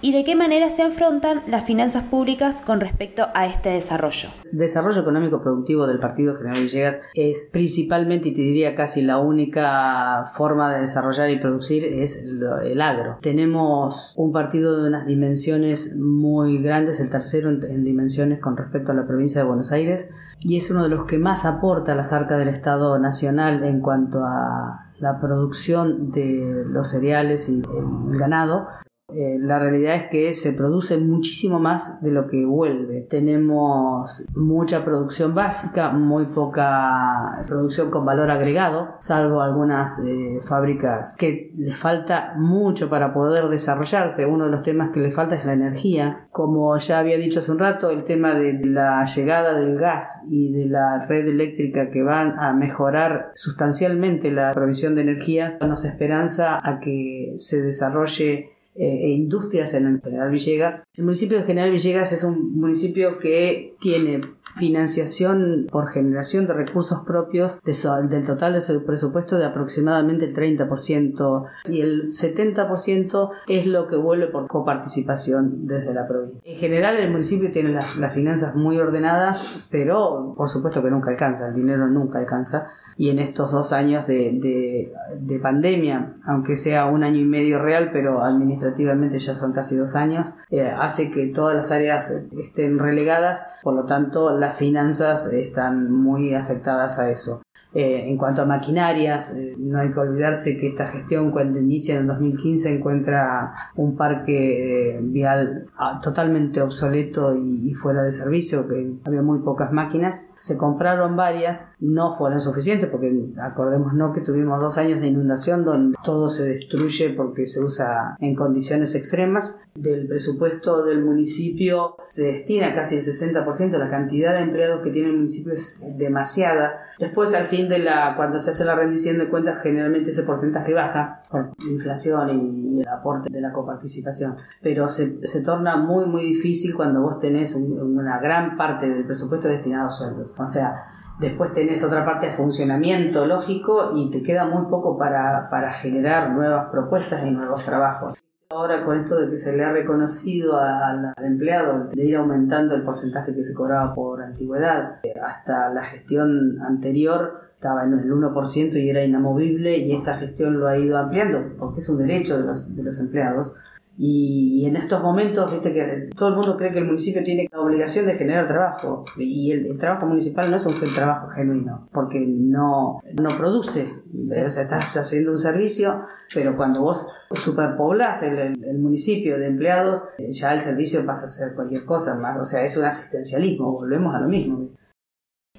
Y 0.00 0.12
de 0.12 0.24
qué 0.24 0.36
manera 0.36 0.68
se 0.70 0.82
afrontan 0.82 1.42
las 1.46 1.64
finanzas 1.64 2.04
públicas 2.04 2.62
con 2.62 2.80
respecto 2.80 3.26
a 3.34 3.46
este 3.46 3.70
desarrollo. 3.70 4.28
Desarrollo 4.52 5.00
económico 5.02 5.42
productivo 5.42 5.86
del 5.86 5.98
Partido 5.98 6.36
General 6.36 6.62
Villegas 6.62 6.98
es 7.14 7.48
principalmente, 7.52 8.28
y 8.28 8.34
te 8.34 8.42
diría 8.42 8.74
casi 8.74 9.02
la 9.02 9.18
única 9.18 10.24
forma 10.34 10.72
de 10.72 10.80
desarrollar 10.80 11.30
y 11.30 11.40
producir 11.40 11.84
es 11.84 12.24
el 12.24 12.80
agro. 12.80 13.18
Tenemos 13.20 14.14
un 14.16 14.32
partido 14.32 14.80
de 14.80 14.88
unas 14.88 15.06
dimensiones 15.06 15.96
muy 15.96 16.58
grandes, 16.62 17.00
el 17.00 17.10
tercero 17.10 17.48
en, 17.48 17.84
dimensiones 17.84 18.40
con 18.40 18.56
respecto 18.56 18.92
a 18.92 18.94
la 18.94 19.06
provincia 19.06 19.40
de 19.40 19.46
Buenos 19.46 19.72
Aires, 19.72 20.08
y 20.40 20.56
es 20.56 20.70
uno 20.70 20.82
de 20.84 20.88
los 20.88 21.04
que 21.04 21.18
más 21.18 21.44
aporta 21.44 21.92
a 21.92 21.94
las 21.94 22.12
arcas 22.12 22.38
del 22.38 22.48
Estado 22.48 22.98
Nacional 22.98 23.64
en 23.64 23.80
cuanto 23.80 24.20
a 24.22 24.92
la 24.98 25.20
producción 25.20 26.10
de 26.10 26.64
los 26.66 26.90
cereales 26.90 27.48
y 27.48 27.62
el 27.62 28.18
ganado 28.18 28.66
eh, 29.10 29.38
la 29.40 29.58
realidad 29.58 29.94
es 29.94 30.02
que 30.04 30.34
se 30.34 30.52
produce 30.52 30.98
muchísimo 30.98 31.58
más 31.58 32.02
de 32.02 32.10
lo 32.10 32.26
que 32.26 32.44
vuelve. 32.44 33.06
Tenemos 33.08 34.26
mucha 34.34 34.84
producción 34.84 35.34
básica, 35.34 35.90
muy 35.90 36.26
poca 36.26 37.42
producción 37.46 37.90
con 37.90 38.04
valor 38.04 38.30
agregado, 38.30 38.96
salvo 38.98 39.40
algunas 39.40 39.98
eh, 40.00 40.40
fábricas 40.44 41.16
que 41.16 41.50
les 41.56 41.78
falta 41.78 42.34
mucho 42.36 42.90
para 42.90 43.14
poder 43.14 43.48
desarrollarse. 43.48 44.26
Uno 44.26 44.44
de 44.44 44.50
los 44.50 44.62
temas 44.62 44.90
que 44.92 45.00
les 45.00 45.14
falta 45.14 45.36
es 45.36 45.46
la 45.46 45.54
energía. 45.54 46.28
Como 46.30 46.76
ya 46.76 46.98
había 46.98 47.16
dicho 47.16 47.38
hace 47.38 47.52
un 47.52 47.60
rato, 47.60 47.88
el 47.88 48.04
tema 48.04 48.34
de 48.34 48.60
la 48.62 49.06
llegada 49.06 49.58
del 49.58 49.78
gas 49.78 50.20
y 50.28 50.52
de 50.52 50.66
la 50.66 51.06
red 51.06 51.26
eléctrica 51.26 51.88
que 51.88 52.02
van 52.02 52.38
a 52.38 52.52
mejorar 52.52 53.30
sustancialmente 53.34 54.30
la 54.30 54.52
provisión 54.52 54.94
de 54.94 55.00
energía 55.00 55.56
nos 55.62 55.86
esperanza 55.86 56.58
a 56.62 56.78
que 56.80 57.34
se 57.36 57.62
desarrolle 57.62 58.57
e 58.78 59.10
industrias 59.10 59.74
en 59.74 59.86
el 59.86 60.00
General 60.00 60.30
Villegas. 60.30 60.84
El 60.94 61.04
municipio 61.04 61.38
de 61.38 61.44
General 61.44 61.70
Villegas 61.70 62.12
es 62.12 62.22
un 62.22 62.56
municipio 62.56 63.18
que 63.18 63.74
tiene 63.80 64.20
financiación 64.58 65.66
por 65.70 65.88
generación 65.88 66.46
de 66.46 66.54
recursos 66.54 67.04
propios 67.06 67.60
del 67.62 68.26
total 68.26 68.52
de 68.52 68.60
su 68.60 68.84
presupuesto 68.84 69.38
de 69.38 69.46
aproximadamente 69.46 70.26
el 70.26 70.34
30% 70.34 71.46
y 71.68 71.80
el 71.80 72.08
70% 72.08 73.30
es 73.46 73.66
lo 73.66 73.86
que 73.86 73.96
vuelve 73.96 74.26
por 74.26 74.46
coparticipación 74.46 75.66
desde 75.66 75.94
la 75.94 76.06
provincia. 76.06 76.40
En 76.44 76.58
general 76.58 76.96
el 76.96 77.10
municipio 77.10 77.50
tiene 77.52 77.70
las, 77.70 77.96
las 77.96 78.12
finanzas 78.12 78.54
muy 78.54 78.78
ordenadas, 78.78 79.42
pero 79.70 80.34
por 80.36 80.48
supuesto 80.48 80.82
que 80.82 80.90
nunca 80.90 81.10
alcanza, 81.10 81.48
el 81.48 81.54
dinero 81.54 81.88
nunca 81.88 82.18
alcanza. 82.18 82.68
Y 82.96 83.10
en 83.10 83.20
estos 83.20 83.52
dos 83.52 83.72
años 83.72 84.08
de, 84.08 84.90
de, 85.20 85.38
pandemia, 85.38 86.16
aunque 86.26 86.56
sea 86.56 86.86
un 86.86 87.04
año 87.04 87.20
y 87.20 87.24
medio 87.24 87.62
real, 87.62 87.90
pero 87.92 88.24
administrativamente 88.24 89.20
ya 89.20 89.36
son 89.36 89.52
casi 89.52 89.76
dos 89.76 89.94
años, 89.94 90.34
eh, 90.50 90.62
hace 90.62 91.08
que 91.12 91.28
todas 91.28 91.54
las 91.54 91.70
áreas 91.70 92.10
estén 92.36 92.76
relegadas, 92.80 93.46
por 93.62 93.74
lo 93.74 93.84
tanto 93.84 94.36
las 94.48 94.56
finanzas 94.56 95.30
están 95.32 95.92
muy 95.92 96.34
afectadas 96.34 96.98
a 96.98 97.10
eso. 97.10 97.42
Eh, 97.74 98.08
en 98.08 98.16
cuanto 98.16 98.40
a 98.40 98.46
maquinarias, 98.46 99.34
eh, 99.36 99.54
no 99.58 99.78
hay 99.78 99.92
que 99.92 100.00
olvidarse 100.00 100.56
que 100.56 100.68
esta 100.68 100.86
gestión 100.86 101.30
cuando 101.30 101.58
inicia 101.58 101.96
en 101.96 102.00
el 102.02 102.06
2015 102.06 102.76
encuentra 102.76 103.52
un 103.76 103.94
parque 103.94 104.98
vial 105.02 105.66
ah, 105.76 106.00
totalmente 106.02 106.62
obsoleto 106.62 107.36
y, 107.36 107.74
fuera 107.74 108.02
de 108.02 108.12
servicio, 108.12 108.66
que 108.66 108.94
había 109.04 109.20
muy 109.20 109.40
pocas 109.40 109.70
máquinas 109.70 110.24
se 110.40 110.56
compraron 110.56 111.16
varias, 111.16 111.68
no 111.80 112.16
fueron 112.16 112.40
suficientes 112.40 112.88
porque 112.90 113.12
acordémonos 113.40 114.14
que 114.14 114.20
tuvimos 114.20 114.60
dos 114.60 114.78
años 114.78 115.00
de 115.00 115.08
inundación 115.08 115.64
donde 115.64 115.96
todo 116.04 116.30
se 116.30 116.48
destruye 116.48 117.10
porque 117.10 117.46
se 117.46 117.62
usa 117.62 118.16
en 118.20 118.34
condiciones 118.34 118.94
extremas. 118.94 119.58
Del 119.74 120.08
presupuesto 120.08 120.84
del 120.84 121.04
municipio 121.04 121.96
se 122.08 122.22
destina 122.22 122.74
casi 122.74 122.96
el 122.96 123.02
60%, 123.02 123.78
la 123.78 123.88
cantidad 123.88 124.34
de 124.34 124.40
empleados 124.40 124.82
que 124.82 124.90
tiene 124.90 125.08
el 125.10 125.16
municipio 125.16 125.52
es 125.52 125.76
demasiada. 125.96 126.80
Después 126.98 127.32
al 127.34 127.46
fin 127.46 127.68
de 127.68 127.78
la, 127.78 128.14
cuando 128.16 128.40
se 128.40 128.50
hace 128.50 128.64
la 128.64 128.74
rendición 128.74 129.18
de 129.18 129.28
cuentas, 129.28 129.62
generalmente 129.62 130.10
ese 130.10 130.24
porcentaje 130.24 130.74
baja 130.74 131.22
por 131.30 131.52
la 131.58 131.70
inflación 131.70 132.30
y, 132.30 132.80
el 132.80 132.88
aporte 132.88 133.30
de 133.30 133.40
la 133.40 133.52
coparticipación. 133.52 134.36
Pero 134.62 134.88
se, 134.88 135.26
se 135.26 135.42
torna 135.42 135.76
muy 135.76 136.06
muy 136.06 136.24
difícil 136.24 136.74
cuando 136.74 137.00
vos 137.00 137.18
tenés 137.18 137.54
una 137.54 138.18
gran 138.18 138.56
parte 138.56 138.88
del 138.88 139.04
presupuesto 139.04 139.48
destinado 139.48 139.88
a 139.88 139.90
sueldos. 139.90 140.27
O 140.36 140.46
sea, 140.46 140.86
después 141.20 141.52
tenés 141.52 141.82
otra 141.84 142.04
parte 142.04 142.28
de 142.28 142.32
funcionamiento 142.32 143.26
lógico 143.26 143.92
y 143.94 144.10
te 144.10 144.22
queda 144.22 144.46
muy 144.46 144.66
poco 144.66 144.96
para, 144.98 145.48
para 145.50 145.72
generar 145.72 146.30
nuevas 146.30 146.70
propuestas 146.70 147.26
y 147.26 147.30
nuevos 147.30 147.64
trabajos. 147.64 148.18
Ahora 148.50 148.82
con 148.82 148.98
esto 148.98 149.20
de 149.20 149.28
que 149.28 149.36
se 149.36 149.54
le 149.54 149.62
ha 149.62 149.72
reconocido 149.72 150.58
al, 150.58 151.12
empleado 151.22 151.84
de 151.84 152.02
ir 152.02 152.16
aumentando 152.16 152.74
el 152.74 152.82
porcentaje 152.82 153.34
que 153.34 153.42
se 153.42 153.52
cobraba 153.52 153.94
por 153.94 154.22
antigüedad, 154.22 155.00
hasta 155.22 155.68
la 155.68 155.82
gestión 155.82 156.58
anterior 156.62 157.42
estaba 157.54 157.84
en 157.84 157.92
el 157.92 158.10
1% 158.10 158.74
y 158.74 158.88
era 158.88 159.04
inamovible 159.04 159.76
y 159.76 159.92
esta 159.92 160.14
gestión 160.14 160.58
lo 160.58 160.66
ha 160.66 160.78
ido 160.78 160.96
ampliando 160.96 161.56
porque 161.58 161.80
es 161.80 161.88
un 161.90 161.98
derecho 161.98 162.38
de 162.38 162.46
los, 162.46 162.74
de 162.74 162.82
los 162.82 162.98
empleados 162.98 163.52
y 164.00 164.64
en 164.64 164.76
estos 164.76 165.02
momentos, 165.02 165.50
viste 165.50 165.72
que 165.72 166.08
todo 166.14 166.28
el 166.28 166.36
mundo 166.36 166.56
cree 166.56 166.70
que 166.70 166.78
el 166.78 166.84
municipio 166.84 167.20
tiene 167.24 167.48
la 167.50 167.60
obligación 167.60 168.06
de 168.06 168.14
generar 168.14 168.46
trabajo. 168.46 169.04
Y 169.16 169.50
el, 169.50 169.76
trabajo 169.76 170.06
municipal 170.06 170.48
no 170.48 170.56
es 170.56 170.66
un 170.66 170.94
trabajo 170.94 171.28
genuino, 171.30 171.88
porque 171.92 172.20
no, 172.20 173.00
no 173.20 173.36
produce. 173.36 173.92
O 174.14 174.28
sea, 174.28 174.62
estás 174.62 174.96
haciendo 174.96 175.32
un 175.32 175.38
servicio, 175.38 176.04
pero 176.32 176.56
cuando 176.56 176.82
vos 176.82 177.08
superpoblás 177.32 178.22
el, 178.22 178.38
el, 178.38 178.78
municipio 178.78 179.36
de 179.36 179.46
empleados, 179.46 180.04
ya 180.28 180.54
el 180.54 180.60
servicio 180.60 181.04
pasa 181.04 181.26
a 181.26 181.30
ser 181.30 181.56
cualquier 181.56 181.84
cosa 181.84 182.14
más. 182.14 182.38
O 182.38 182.44
sea, 182.44 182.62
es 182.62 182.76
un 182.76 182.84
asistencialismo, 182.84 183.72
volvemos 183.72 184.14
a 184.14 184.20
lo 184.20 184.28
mismo. 184.28 184.68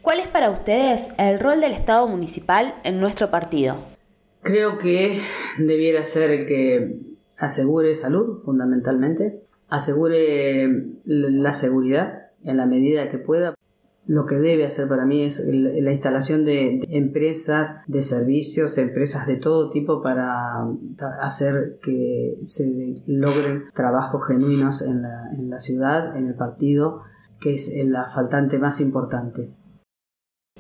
¿Cuál 0.01 0.21
es 0.21 0.27
para 0.27 0.49
ustedes 0.49 1.09
el 1.17 1.41
rol 1.41 1.59
del 1.59 1.73
Estado 1.73 2.07
municipal 2.07 2.75
en 2.85 3.01
nuestro 3.01 3.29
partido? 3.31 3.75
Creo 4.43 4.77
que 4.77 5.19
debiera 5.57 6.05
ser 6.05 6.31
el 6.31 6.45
que 6.45 7.08
asegure 7.39 7.95
salud, 7.95 8.41
fundamentalmente, 8.43 9.41
asegure 9.69 10.93
la 11.05 11.53
seguridad 11.53 12.29
en 12.43 12.57
la 12.57 12.65
medida 12.65 13.09
que 13.09 13.17
pueda. 13.17 13.55
Lo 14.05 14.25
que 14.25 14.35
debe 14.35 14.65
hacer 14.65 14.87
para 14.87 15.05
mí 15.05 15.23
es 15.23 15.39
la 15.45 15.93
instalación 15.93 16.43
de 16.43 16.81
empresas, 16.89 17.81
de 17.87 18.01
servicios, 18.01 18.77
empresas 18.79 19.27
de 19.27 19.37
todo 19.37 19.69
tipo 19.69 20.01
para 20.01 20.67
hacer 21.21 21.77
que 21.81 22.39
se 22.43 23.03
logren 23.05 23.65
trabajos 23.73 24.25
genuinos 24.27 24.81
en 24.81 25.03
la, 25.03 25.29
en 25.37 25.51
la 25.51 25.59
ciudad, 25.59 26.17
en 26.17 26.27
el 26.27 26.33
partido, 26.33 27.03
que 27.39 27.53
es 27.53 27.71
la 27.85 28.09
faltante 28.09 28.57
más 28.57 28.81
importante. 28.81 29.51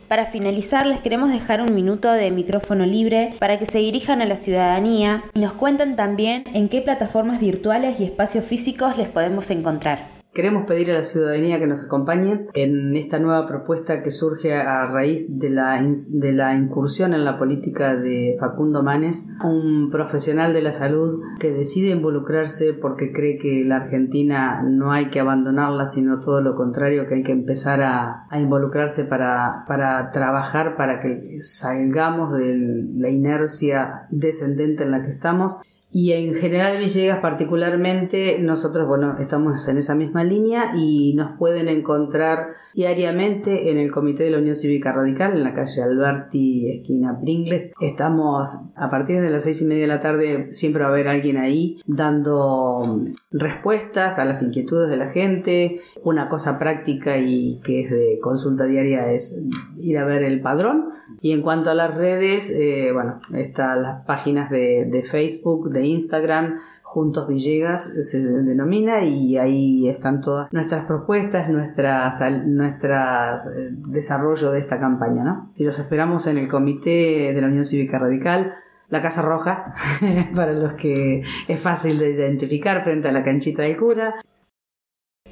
Para 0.09 0.25
finalizar, 0.25 0.87
les 0.87 1.01
queremos 1.01 1.31
dejar 1.31 1.61
un 1.61 1.75
minuto 1.75 2.11
de 2.11 2.31
micrófono 2.31 2.83
libre 2.83 3.35
para 3.37 3.59
que 3.59 3.67
se 3.67 3.77
dirijan 3.77 4.23
a 4.23 4.25
la 4.25 4.35
ciudadanía 4.35 5.23
y 5.35 5.39
nos 5.39 5.53
cuenten 5.53 5.95
también 5.95 6.45
en 6.51 6.67
qué 6.67 6.81
plataformas 6.81 7.39
virtuales 7.39 7.99
y 7.99 8.05
espacios 8.05 8.43
físicos 8.43 8.97
les 8.97 9.07
podemos 9.07 9.51
encontrar. 9.51 10.18
Queremos 10.31 10.65
pedir 10.67 10.91
a 10.91 10.93
la 10.93 11.03
ciudadanía 11.03 11.57
que 11.57 11.65
nos 11.65 11.83
acompañe 11.83 12.47
en 12.53 12.95
esta 12.95 13.17
nueva 13.17 13.47
propuesta 13.47 14.03
que 14.03 14.11
surge 14.11 14.53
a 14.53 14.85
raíz 14.85 15.39
de 15.39 15.49
la, 15.49 15.83
de 16.09 16.31
la 16.33 16.55
incursión 16.55 17.15
en 17.15 17.25
la 17.25 17.35
política 17.35 17.95
de 17.95 18.37
Facundo 18.39 18.83
Manes, 18.83 19.25
un 19.43 19.89
profesional 19.89 20.53
de 20.53 20.61
la 20.61 20.71
salud 20.71 21.23
que 21.39 21.51
decide 21.51 21.89
involucrarse 21.89 22.73
porque 22.73 23.11
cree 23.11 23.39
que 23.39 23.65
la 23.65 23.77
Argentina 23.77 24.61
no 24.61 24.91
hay 24.91 25.07
que 25.07 25.19
abandonarla, 25.19 25.87
sino 25.87 26.19
todo 26.19 26.41
lo 26.41 26.53
contrario, 26.53 27.07
que 27.07 27.15
hay 27.15 27.23
que 27.23 27.31
empezar 27.31 27.81
a, 27.81 28.27
a 28.29 28.39
involucrarse 28.39 29.05
para, 29.05 29.65
para 29.67 30.11
trabajar 30.11 30.77
para 30.77 30.99
que 30.99 31.39
salgamos 31.41 32.31
de 32.33 32.85
la 32.95 33.09
inercia 33.09 34.07
descendente 34.11 34.83
en 34.83 34.91
la 34.91 35.01
que 35.01 35.09
estamos 35.09 35.57
y 35.91 36.11
en 36.11 36.35
General 36.35 36.77
Villegas 36.77 37.19
particularmente, 37.19 38.37
nosotros, 38.39 38.87
bueno, 38.87 39.17
estamos 39.17 39.67
en 39.67 39.77
esa 39.77 39.95
misma 39.95 40.23
línea 40.23 40.73
y 40.75 41.15
nos 41.15 41.37
pueden 41.37 41.67
encontrar 41.67 42.49
diariamente 42.75 43.71
en 43.71 43.77
el 43.79 43.91
Comité 43.91 44.23
de 44.23 44.29
la 44.29 44.37
Unión 44.37 44.55
Cívica 44.55 44.91
Radical, 44.91 45.33
en 45.33 45.43
la 45.43 45.53
calle 45.53 45.81
Alberti, 45.81 46.69
esquina 46.69 47.19
Pringles. 47.19 47.71
Estamos 47.81 48.59
a 48.75 48.89
partir 48.91 49.19
de 49.19 49.31
las 49.31 49.43
seis 49.43 49.61
y 49.61 49.65
media 49.65 49.81
de 49.81 49.87
la 49.87 49.99
tarde, 49.99 50.53
siempre 50.53 50.83
va 50.83 50.89
a 50.89 50.91
haber 50.91 51.07
alguien 51.07 51.37
ahí 51.37 51.81
dando 51.87 53.01
respuestas 53.31 54.19
a 54.19 54.25
las 54.25 54.43
inquietudes 54.43 54.89
de 54.89 54.97
la 54.97 55.07
gente. 55.07 55.79
Una 56.03 56.29
cosa 56.29 56.59
práctica 56.59 57.17
y 57.17 57.59
que 57.63 57.81
es 57.85 57.89
de 57.89 58.19
consulta 58.21 58.65
diaria 58.65 59.11
es 59.11 59.35
ir 59.79 59.97
a 59.97 60.05
ver 60.05 60.21
el 60.21 60.39
padrón. 60.41 60.89
Y 61.21 61.33
en 61.33 61.41
cuanto 61.41 61.69
a 61.69 61.73
las 61.73 61.95
redes, 61.95 62.49
eh, 62.51 62.91
bueno, 62.93 63.19
están 63.33 63.83
las 63.83 64.05
páginas 64.05 64.49
de, 64.49 64.85
de 64.85 65.03
Facebook, 65.03 65.69
de 65.71 65.78
Instagram, 65.85 66.59
Juntos 66.83 67.27
Villegas 67.27 67.83
se 67.83 68.19
denomina 68.19 69.03
y 69.03 69.37
ahí 69.37 69.87
están 69.87 70.21
todas 70.21 70.51
nuestras 70.51 70.85
propuestas, 70.85 71.49
nuestras, 71.49 72.21
nuestras 72.45 73.45
eh, 73.47 73.69
desarrollo 73.71 74.51
de 74.51 74.59
esta 74.59 74.79
campaña, 74.79 75.23
¿no? 75.23 75.53
Y 75.55 75.63
los 75.63 75.77
esperamos 75.79 76.25
en 76.27 76.37
el 76.37 76.47
comité 76.47 77.31
de 77.33 77.41
la 77.41 77.47
Unión 77.47 77.63
Cívica 77.63 77.99
Radical, 77.99 78.55
la 78.87 79.01
Casa 79.01 79.21
Roja, 79.21 79.73
para 80.35 80.53
los 80.53 80.73
que 80.73 81.23
es 81.47 81.59
fácil 81.59 81.99
de 81.99 82.11
identificar 82.11 82.83
frente 82.83 83.07
a 83.07 83.11
la 83.11 83.23
canchita 83.23 83.61
del 83.61 83.77
cura. 83.77 84.15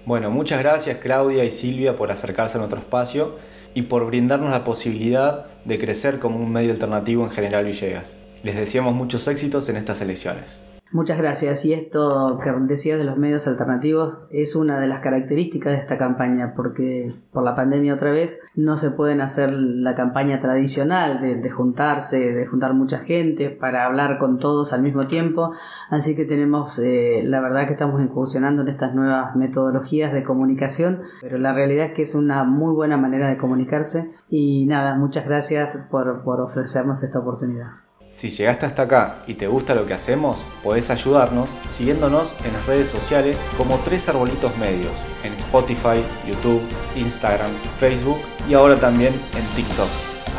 Bueno, 0.05 0.31
muchas 0.31 0.59
gracias 0.59 0.99
Claudia 0.99 1.43
y 1.43 1.51
Silvia 1.51 1.95
por 1.95 2.11
acercarse 2.11 2.57
a 2.57 2.59
nuestro 2.59 2.79
espacio 2.79 3.35
y 3.73 3.83
por 3.83 4.05
brindarnos 4.05 4.51
la 4.51 4.63
posibilidad 4.63 5.45
de 5.65 5.77
crecer 5.77 6.19
como 6.19 6.37
un 6.37 6.51
medio 6.51 6.71
alternativo 6.71 7.23
en 7.23 7.31
General 7.31 7.65
Villegas. 7.65 8.15
Les 8.47 8.55
deseamos 8.55 8.95
muchos 8.95 9.27
éxitos 9.27 9.67
en 9.67 9.75
estas 9.75 9.99
elecciones. 9.99 10.61
Muchas 10.93 11.17
gracias. 11.17 11.65
Y 11.65 11.73
esto 11.73 12.39
que 12.41 12.49
decías 12.61 12.97
de 12.97 13.03
los 13.03 13.17
medios 13.17 13.45
alternativos 13.45 14.29
es 14.31 14.55
una 14.55 14.79
de 14.79 14.87
las 14.87 15.01
características 15.01 15.73
de 15.73 15.79
esta 15.79 15.97
campaña, 15.97 16.53
porque 16.55 17.13
por 17.33 17.43
la 17.43 17.55
pandemia 17.55 17.93
otra 17.93 18.11
vez 18.11 18.39
no 18.55 18.77
se 18.77 18.91
pueden 18.91 19.19
hacer 19.19 19.51
la 19.51 19.95
campaña 19.95 20.39
tradicional 20.39 21.19
de, 21.19 21.49
juntarse, 21.49 22.31
de 22.33 22.47
juntar 22.47 22.73
mucha 22.73 22.99
gente 22.99 23.49
para 23.49 23.85
hablar 23.85 24.17
con 24.17 24.39
todos 24.39 24.71
al 24.71 24.81
mismo 24.81 25.07
tiempo. 25.07 25.51
Así 25.89 26.15
que 26.15 26.23
tenemos, 26.23 26.79
eh, 26.79 27.23
la 27.25 27.41
verdad 27.41 27.65
que 27.65 27.73
estamos 27.73 28.01
incursionando 28.01 28.61
en 28.61 28.69
estas 28.69 28.95
nuevas 28.95 29.35
metodologías 29.35 30.13
de 30.13 30.23
comunicación, 30.23 31.01
pero 31.19 31.37
la 31.37 31.51
realidad 31.51 31.87
es 31.87 31.91
que 31.91 32.03
es 32.03 32.15
una 32.15 32.45
muy 32.45 32.73
buena 32.73 32.95
manera 32.95 33.27
de 33.27 33.35
comunicarse. 33.35 34.09
Y 34.29 34.65
nada, 34.67 34.95
muchas 34.95 35.25
gracias 35.25 35.79
por, 35.91 36.23
por 36.23 36.39
ofrecernos 36.39 37.03
esta 37.03 37.19
oportunidad. 37.19 37.86
Si 38.17 38.31
llegaste 38.31 38.65
hasta 38.65 38.81
acá 38.81 39.17
y 39.27 39.35
te 39.35 39.45
gusta 39.45 39.75
lo 39.75 39.85
que 39.85 39.93
hacemos, 39.93 40.43
podés 40.63 40.89
ayudarnos 40.89 41.55
siguiéndonos 41.67 42.35
en 42.45 42.53
las 42.53 42.65
redes 42.65 42.87
sociales 42.87 43.45
como 43.57 43.77
Tres 43.81 44.09
Arbolitos 44.09 44.57
Medios, 44.57 45.03
en 45.23 45.33
Spotify, 45.33 46.03
YouTube, 46.27 46.63
Instagram, 46.95 47.51
Facebook 47.77 48.17
y 48.49 48.55
ahora 48.55 48.79
también 48.79 49.13
en 49.35 49.45
TikTok. 49.55 49.87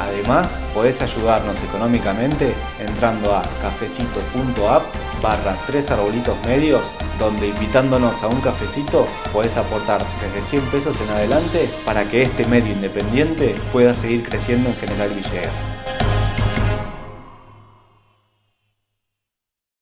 Además, 0.00 0.58
podés 0.74 1.00
ayudarnos 1.02 1.62
económicamente 1.62 2.52
entrando 2.80 3.32
a 3.32 3.44
cafecito.app 3.62 4.82
barra 5.22 5.56
tres 5.68 5.92
arbolitos 5.92 6.36
medios, 6.46 6.90
donde 7.20 7.46
invitándonos 7.46 8.24
a 8.24 8.26
un 8.26 8.40
cafecito 8.40 9.06
podés 9.32 9.56
aportar 9.56 10.04
desde 10.20 10.42
100 10.42 10.62
pesos 10.72 11.00
en 11.00 11.10
adelante 11.10 11.70
para 11.84 12.08
que 12.08 12.24
este 12.24 12.44
medio 12.44 12.72
independiente 12.72 13.54
pueda 13.70 13.94
seguir 13.94 14.28
creciendo 14.28 14.68
en 14.68 14.74
General 14.74 15.10
Villegas. 15.10 16.07